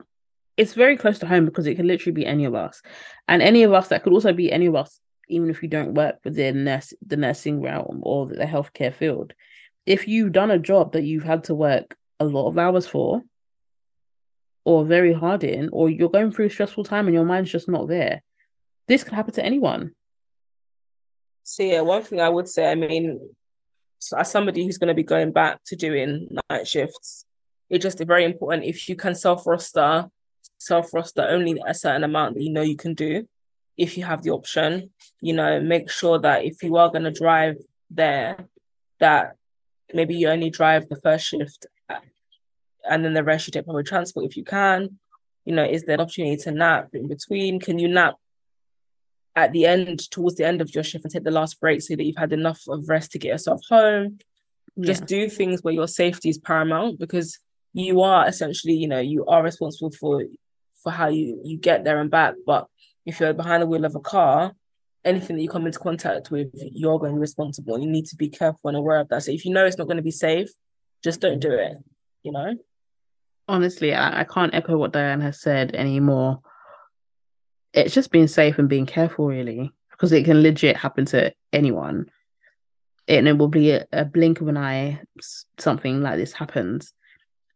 it's 0.59 0.75
very 0.75 0.97
close 0.97 1.21
to 1.21 1.27
home 1.27 1.45
because 1.45 1.67
it 1.67 1.77
can 1.77 1.87
literally 1.87 2.13
be 2.13 2.27
any 2.27 2.45
of 2.45 2.55
us. 2.55 2.83
And 3.29 3.41
any 3.41 3.63
of 3.63 3.73
us 3.73 3.89
that 3.89 4.03
could 4.03 4.13
also 4.13 4.33
be 4.33 4.53
any 4.53 4.67
of 4.67 4.75
us, 4.75 5.01
even 5.29 5.49
if 5.49 5.63
you 5.63 5.69
don't 5.69 5.95
work 5.95 6.17
within 6.25 6.65
nurse, 6.65 6.93
the 7.07 7.17
nursing 7.17 7.63
realm 7.63 8.01
or 8.03 8.27
the 8.27 8.45
healthcare 8.45 8.93
field. 8.93 9.33
If 9.87 10.09
you've 10.09 10.33
done 10.33 10.51
a 10.51 10.59
job 10.59 10.93
that 10.93 11.05
you've 11.05 11.23
had 11.23 11.45
to 11.45 11.55
work 11.55 11.97
a 12.19 12.25
lot 12.25 12.49
of 12.49 12.59
hours 12.59 12.89
for, 12.89 13.23
or 14.65 14.85
very 14.85 15.13
hard 15.15 15.45
in, 15.45 15.71
or 15.73 15.89
you're 15.89 16.11
going 16.11 16.33
through 16.33 16.47
a 16.47 16.51
stressful 16.51 16.85
time 16.85 17.07
and 17.07 17.15
your 17.15 17.25
mind's 17.25 17.53
just 17.53 17.69
not 17.69 17.89
there, 17.89 18.21
this 18.89 19.05
could 19.05 19.15
happen 19.15 19.33
to 19.35 19.45
anyone. 19.45 19.93
So 21.45 21.63
yeah, 21.63 21.83
one 21.83 22.03
thing 22.03 22.21
I 22.21 22.29
would 22.29 22.49
say, 22.49 22.71
I 22.71 22.75
mean, 22.75 23.21
as 24.17 24.31
somebody 24.31 24.65
who's 24.65 24.77
going 24.77 24.89
to 24.89 24.95
be 24.95 25.05
going 25.05 25.31
back 25.33 25.63
to 25.67 25.77
doing 25.77 26.29
night 26.51 26.67
shifts, 26.67 27.25
it's 27.71 27.83
just 27.83 28.01
very 28.01 28.25
important 28.25 28.65
if 28.65 28.89
you 28.89 28.97
can 28.97 29.15
self 29.15 29.47
roster, 29.47 30.11
self 30.59 30.93
roster 30.93 31.23
only 31.23 31.61
a 31.67 31.75
certain 31.75 32.05
amount 32.05 32.35
that 32.35 32.43
you 32.43 32.51
know 32.51 32.63
you 32.63 32.77
can 32.77 32.95
do. 32.95 33.27
If 33.77 33.97
you 33.97 34.05
have 34.05 34.23
the 34.23 34.31
option, 34.31 34.91
you 35.21 35.33
know, 35.33 35.61
make 35.61 35.91
sure 35.91 36.19
that 36.19 36.45
if 36.45 36.63
you 36.63 36.77
are 36.77 36.91
going 36.91 37.05
to 37.05 37.13
drive 37.13 37.57
there, 37.91 38.49
that 38.99 39.37
maybe 39.95 40.17
you 40.17 40.29
only 40.29 40.51
drive 40.51 40.89
the 40.89 40.97
first 40.97 41.27
shift, 41.27 41.67
and 42.89 43.05
then 43.05 43.15
the 43.15 43.23
rest 43.23 43.47
you 43.47 43.53
take 43.53 43.67
public 43.67 43.87
transport 43.87 44.27
if 44.27 44.37
you 44.37 44.45
can. 44.45 44.99
You 45.45 45.55
know, 45.55 45.65
is 45.65 45.85
there 45.85 45.95
an 45.95 46.01
opportunity 46.01 46.37
to 46.43 46.51
nap 46.51 46.89
in 46.93 47.09
between? 47.09 47.61
Can 47.61 47.79
you 47.79 47.89
nap 47.89 48.17
at 49.37 49.53
the 49.53 49.67
end, 49.67 50.11
towards 50.11 50.37
the 50.37 50.47
end 50.47 50.61
of 50.61 50.75
your 50.75 50.85
shift, 50.85 51.05
and 51.05 51.13
take 51.13 51.25
the 51.25 51.31
last 51.31 51.61
break 51.61 51.81
so 51.81 51.95
that 51.95 52.05
you've 52.05 52.17
had 52.17 52.33
enough 52.33 52.63
of 52.69 52.89
rest 52.89 53.13
to 53.13 53.19
get 53.19 53.29
yourself 53.29 53.61
home? 53.69 54.19
Just 54.81 55.07
do 55.07 55.29
things 55.29 55.63
where 55.63 55.75
your 55.75 55.89
safety 55.89 56.29
is 56.29 56.39
paramount 56.39 57.01
because 57.01 57.39
you 57.73 58.01
are 58.01 58.29
essentially, 58.29 58.75
you 58.75 58.87
know, 58.87 59.01
you 59.01 59.25
are 59.27 59.43
responsible 59.43 59.91
for 59.91 60.23
for 60.83 60.93
how 60.93 61.09
you 61.09 61.41
you 61.45 61.59
get 61.59 61.85
there 61.85 62.01
and 62.01 62.11
back. 62.11 62.35
But 62.47 62.67
if 63.07 63.21
you're 63.21 63.33
behind 63.33 63.63
the 63.63 63.67
wheel 63.67 63.85
of 63.85 63.95
a 63.95 64.01
car, 64.01 64.53
anything 65.05 65.37
that 65.37 65.43
you 65.43 65.49
come 65.49 65.67
into 65.67 65.79
contact 65.79 66.31
with, 66.31 66.49
you're 66.55 66.99
going 66.99 67.13
to 67.13 67.17
be 67.17 67.21
responsible. 67.21 67.79
You 67.79 67.89
need 67.89 68.07
to 68.07 68.17
be 68.17 68.29
careful 68.29 68.69
and 68.69 68.77
aware 68.77 69.01
of 69.01 69.09
that. 69.09 69.23
So 69.23 69.33
if 69.33 69.45
you 69.45 69.53
know 69.53 69.65
it's 69.65 69.79
not 69.79 69.87
going 69.87 69.97
to 69.97 70.03
be 70.03 70.11
safe, 70.11 70.51
just 71.03 71.21
don't 71.21 71.41
do 71.41 71.53
it. 71.53 71.77
You 72.23 72.33
know. 72.33 72.55
honestly, 73.49 73.95
I, 73.95 74.21
I 74.21 74.25
can't 74.25 74.55
echo 74.55 74.77
what 74.77 74.93
Dianne 74.93 75.23
has 75.23 75.41
said 75.41 75.75
anymore. 75.75 76.41
It's 77.73 77.95
just 77.95 78.11
being 78.11 78.29
safe 78.29 78.59
and 78.59 78.69
being 78.69 78.87
careful, 78.87 79.27
really, 79.27 79.73
because 79.91 80.13
it 80.13 80.25
can 80.25 80.43
legit 80.43 80.77
happen 80.77 81.05
to 81.07 81.33
anyone. 81.53 82.11
And 83.07 83.27
it 83.27 83.39
will 83.39 83.49
be 83.49 83.71
a, 83.71 83.87
a 83.93 84.05
blink 84.05 84.41
of 84.41 84.49
an 84.49 84.57
eye, 84.57 85.01
something 85.59 86.03
like 86.03 86.17
this 86.17 86.33
happens, 86.33 86.93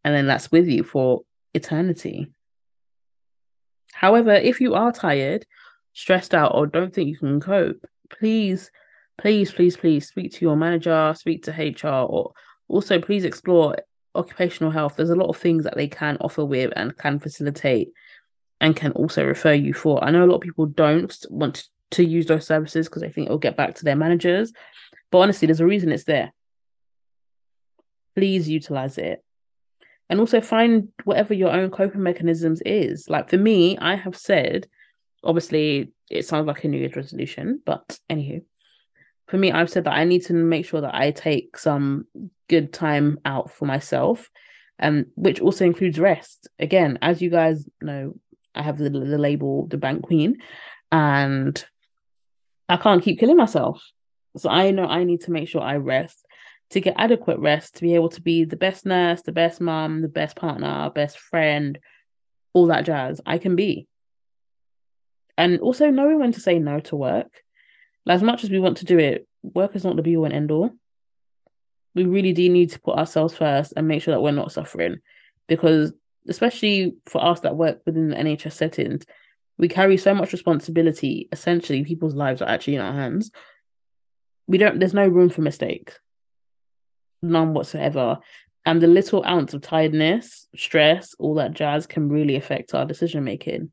and 0.05 0.15
then 0.15 0.27
that's 0.27 0.51
with 0.51 0.67
you 0.67 0.83
for 0.83 1.23
eternity. 1.55 2.29
However, 3.92 4.33
if 4.33 4.61
you 4.61 4.74
are 4.74 4.92
tired, 4.92 5.46
stressed 5.92 6.35
out, 6.35 6.55
or 6.55 6.66
don't 6.66 6.92
think 6.92 7.09
you 7.09 7.16
can 7.16 7.40
cope, 7.40 7.85
please, 8.11 8.70
please, 9.18 9.52
please, 9.52 9.76
please 9.76 10.09
speak 10.09 10.33
to 10.33 10.44
your 10.44 10.57
manager, 10.57 11.14
speak 11.16 11.44
to 11.44 11.52
HR, 11.52 12.07
or 12.07 12.33
also 12.68 13.00
please 13.00 13.24
explore 13.24 13.76
occupational 14.14 14.70
health. 14.70 14.96
There's 14.96 15.11
a 15.11 15.16
lot 15.16 15.28
of 15.28 15.37
things 15.37 15.64
that 15.64 15.76
they 15.76 15.88
can 15.88 16.16
offer 16.20 16.44
with 16.44 16.72
and 16.76 16.96
can 16.96 17.18
facilitate 17.18 17.92
and 18.61 18.76
can 18.76 18.92
also 18.92 19.24
refer 19.24 19.52
you 19.52 19.74
for. 19.74 20.02
I 20.02 20.11
know 20.11 20.24
a 20.24 20.26
lot 20.26 20.37
of 20.37 20.40
people 20.42 20.66
don't 20.66 21.14
want 21.31 21.64
to 21.92 22.05
use 22.05 22.26
those 22.26 22.46
services 22.46 22.88
because 22.88 23.02
they 23.02 23.11
think 23.11 23.26
it'll 23.26 23.38
get 23.38 23.57
back 23.57 23.74
to 23.76 23.85
their 23.85 23.96
managers. 23.96 24.52
But 25.11 25.18
honestly, 25.18 25.46
there's 25.46 25.61
a 25.61 25.66
reason 25.66 25.92
it's 25.92 26.05
there. 26.05 26.33
Please 28.14 28.48
utilize 28.48 28.98
it. 28.98 29.22
And 30.12 30.20
also 30.20 30.42
find 30.42 30.88
whatever 31.05 31.33
your 31.33 31.51
own 31.51 31.70
coping 31.70 32.03
mechanisms 32.03 32.61
is. 32.66 33.09
Like 33.09 33.31
for 33.31 33.38
me, 33.38 33.79
I 33.79 33.96
have 33.96 34.14
said, 34.14 34.66
obviously, 35.25 35.94
it 36.11 36.27
sounds 36.27 36.46
like 36.46 36.62
a 36.62 36.68
New 36.68 36.77
Year's 36.77 36.96
resolution, 36.96 37.62
but 37.64 37.98
anywho, 38.11 38.42
for 39.29 39.38
me, 39.38 39.53
I've 39.53 39.70
said 39.70 39.85
that 39.85 39.94
I 39.94 40.05
need 40.05 40.27
to 40.27 40.35
make 40.35 40.66
sure 40.66 40.83
that 40.83 40.94
I 40.94 41.12
take 41.12 41.57
some 41.57 42.05
good 42.51 42.75
time 42.75 43.20
out 43.25 43.53
for 43.53 43.64
myself, 43.64 44.29
um, 44.79 45.07
which 45.14 45.40
also 45.40 45.64
includes 45.64 45.98
rest. 45.98 46.46
Again, 46.59 46.98
as 47.01 47.22
you 47.22 47.31
guys 47.31 47.66
know, 47.81 48.12
I 48.55 48.62
have 48.62 48.77
the, 48.77 48.90
the 48.90 49.16
label 49.16 49.66
the 49.68 49.79
bank 49.79 50.03
queen, 50.03 50.42
and 50.90 51.64
I 52.68 52.77
can't 52.77 53.03
keep 53.03 53.18
killing 53.18 53.38
myself. 53.38 53.83
So 54.37 54.51
I 54.51 54.72
know 54.72 54.85
I 54.85 55.05
need 55.05 55.22
to 55.22 55.31
make 55.31 55.48
sure 55.48 55.62
I 55.62 55.77
rest 55.77 56.22
to 56.73 56.81
get 56.81 56.95
adequate 56.97 57.39
rest 57.39 57.77
to 57.77 57.83
be 57.83 57.95
able 57.95 58.09
to 58.11 58.21
be 58.21 58.45
the 58.45 58.57
best 58.57 58.87
nurse, 58.87 59.23
the 59.23 59.33
best 59.33 59.61
mom, 59.61 60.01
the 60.01 60.09
best 60.09 60.37
partner, 60.37 60.91
best 60.95 61.19
friend, 61.19 61.79
all 62.55 62.67
that 62.67 62.85
jazz 62.85 63.21
I 63.27 63.39
can 63.39 63.57
be. 63.57 63.87
And 65.37 65.61
also 65.61 65.91
knowing 65.91 66.19
when 66.19 66.33
to 66.33 66.41
say 66.41 66.59
no 66.59 66.81
to 66.81 66.97
work. 66.97 67.43
Like, 68.05 68.17
as 68.17 68.23
much 68.23 68.43
as 68.45 68.51
we 68.51 68.59
want 68.59 68.79
to 68.79 68.85
do 68.85 68.99
it, 68.99 69.27
work 69.43 69.77
is 69.77 69.85
not 69.85 69.97
the 69.97 70.03
be 70.03 70.17
all 70.17 70.25
and 70.25 70.35
end 70.35 70.51
all. 70.51 70.71
We 71.95 72.05
really 72.05 72.33
do 72.33 72.49
need 72.49 72.71
to 72.71 72.81
put 72.81 72.97
ourselves 72.97 73.35
first 73.35 73.75
and 73.77 73.87
make 73.87 74.03
sure 74.03 74.15
that 74.15 74.21
we're 74.21 74.33
not 74.33 74.53
suffering. 74.53 74.99
Because 75.49 75.93
especially 76.29 76.95
for 77.07 77.23
us 77.23 77.41
that 77.41 77.57
work 77.57 77.81
within 77.85 78.09
the 78.09 78.17
NHS 78.17 78.53
settings, 78.53 79.05
we 79.59 79.69
carry 79.69 79.97
so 79.97 80.15
much 80.15 80.33
responsibility. 80.33 81.29
Essentially, 81.33 81.85
people's 81.85 82.15
lives 82.15 82.41
are 82.41 82.49
actually 82.49 82.77
in 82.77 82.81
our 82.81 82.93
hands. 82.93 83.31
We 84.47 84.59
don't 84.59 84.79
there's 84.79 84.95
no 84.95 85.07
room 85.07 85.29
for 85.29 85.43
mistakes. 85.43 85.99
None 87.23 87.55
whatsoever. 87.55 88.19
And 88.65 88.81
the 88.81 88.87
little 88.87 89.25
ounce 89.25 89.55
of 89.55 89.63
tiredness, 89.63 90.47
stress, 90.57 91.15
all 91.19 91.35
that 91.35 91.53
jazz 91.53 91.87
can 91.87 92.09
really 92.09 92.37
affect 92.37 92.75
our 92.75 92.85
decision 92.85 93.25
making. 93.25 93.73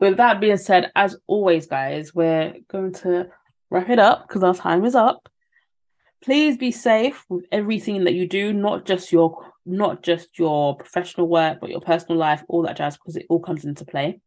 With 0.00 0.16
that 0.16 0.40
being 0.40 0.56
said, 0.56 0.90
as 0.94 1.16
always, 1.26 1.66
guys, 1.66 2.14
we're 2.14 2.54
going 2.68 2.92
to 2.94 3.28
wrap 3.70 3.90
it 3.90 3.98
up 3.98 4.26
because 4.26 4.42
our 4.42 4.54
time 4.54 4.84
is 4.84 4.94
up. 4.94 5.28
Please 6.22 6.56
be 6.56 6.70
safe 6.70 7.24
with 7.28 7.44
everything 7.52 8.04
that 8.04 8.14
you 8.14 8.26
do, 8.26 8.52
not 8.52 8.86
just 8.86 9.12
your 9.12 9.52
not 9.66 10.02
just 10.02 10.38
your 10.38 10.76
professional 10.76 11.26
work, 11.26 11.58
but 11.60 11.70
your 11.70 11.80
personal 11.80 12.18
life, 12.18 12.42
all 12.48 12.62
that 12.62 12.76
jazz, 12.76 12.96
because 12.96 13.16
it 13.16 13.26
all 13.28 13.40
comes 13.40 13.64
into 13.64 13.84
play. 13.84 14.20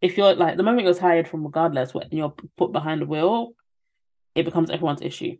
If 0.00 0.16
you're 0.16 0.34
like 0.34 0.56
the 0.56 0.62
moment 0.62 0.84
you're 0.84 0.94
tired 0.94 1.28
from 1.28 1.44
regardless 1.44 1.94
when 1.94 2.08
you're 2.10 2.34
put 2.56 2.72
behind 2.72 3.02
the 3.02 3.06
wheel, 3.06 3.52
it 4.34 4.44
becomes 4.44 4.70
everyone's 4.70 5.02
issue. 5.02 5.36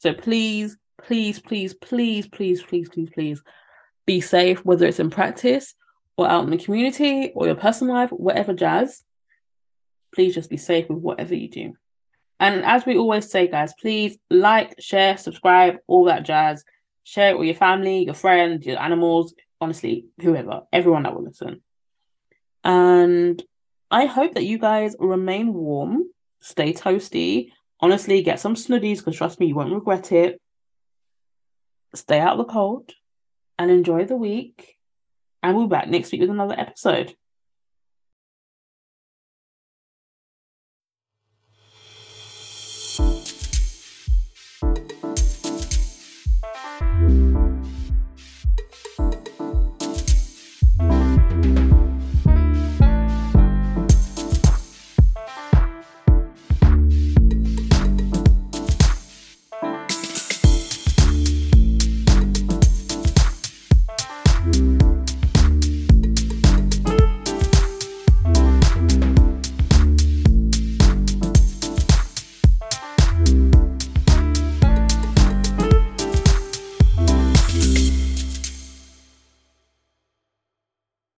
So 0.00 0.14
please, 0.14 0.76
please, 1.02 1.38
please, 1.38 1.74
please, 1.74 2.26
please, 2.26 2.62
please, 2.62 2.88
please, 2.88 3.10
please 3.10 3.42
be 4.06 4.20
safe, 4.20 4.64
whether 4.64 4.86
it's 4.86 4.98
in 4.98 5.10
practice 5.10 5.74
or 6.16 6.28
out 6.28 6.44
in 6.44 6.50
the 6.50 6.58
community 6.58 7.32
or 7.34 7.46
your 7.46 7.54
personal 7.54 7.94
life, 7.94 8.10
whatever 8.10 8.54
jazz. 8.54 9.04
Please 10.14 10.34
just 10.34 10.48
be 10.48 10.56
safe 10.56 10.88
with 10.88 10.98
whatever 10.98 11.34
you 11.34 11.48
do. 11.48 11.74
And 12.40 12.64
as 12.64 12.86
we 12.86 12.96
always 12.96 13.30
say, 13.30 13.46
guys, 13.46 13.74
please 13.78 14.16
like, 14.30 14.74
share, 14.80 15.18
subscribe, 15.18 15.76
all 15.86 16.06
that 16.06 16.24
jazz. 16.24 16.64
Share 17.04 17.30
it 17.30 17.38
with 17.38 17.46
your 17.46 17.56
family, 17.56 18.04
your 18.04 18.14
friends, 18.14 18.64
your 18.64 18.80
animals, 18.80 19.34
honestly, 19.60 20.06
whoever, 20.20 20.62
everyone 20.72 21.02
that 21.02 21.14
will 21.14 21.24
listen. 21.24 21.62
And 22.64 23.42
I 23.90 24.06
hope 24.06 24.34
that 24.34 24.44
you 24.44 24.56
guys 24.56 24.96
remain 24.98 25.52
warm, 25.52 26.04
stay 26.40 26.72
toasty. 26.72 27.52
Honestly, 27.82 28.22
get 28.22 28.40
some 28.40 28.54
snuddies 28.54 28.98
because 28.98 29.16
trust 29.16 29.40
me, 29.40 29.46
you 29.46 29.54
won't 29.54 29.72
regret 29.72 30.12
it. 30.12 30.40
Stay 31.94 32.20
out 32.20 32.38
of 32.38 32.46
the 32.46 32.52
cold 32.52 32.92
and 33.58 33.70
enjoy 33.70 34.04
the 34.04 34.16
week. 34.16 34.76
And 35.42 35.56
we'll 35.56 35.66
be 35.66 35.70
back 35.70 35.88
next 35.88 36.12
week 36.12 36.20
with 36.20 36.30
another 36.30 36.58
episode. 36.58 37.14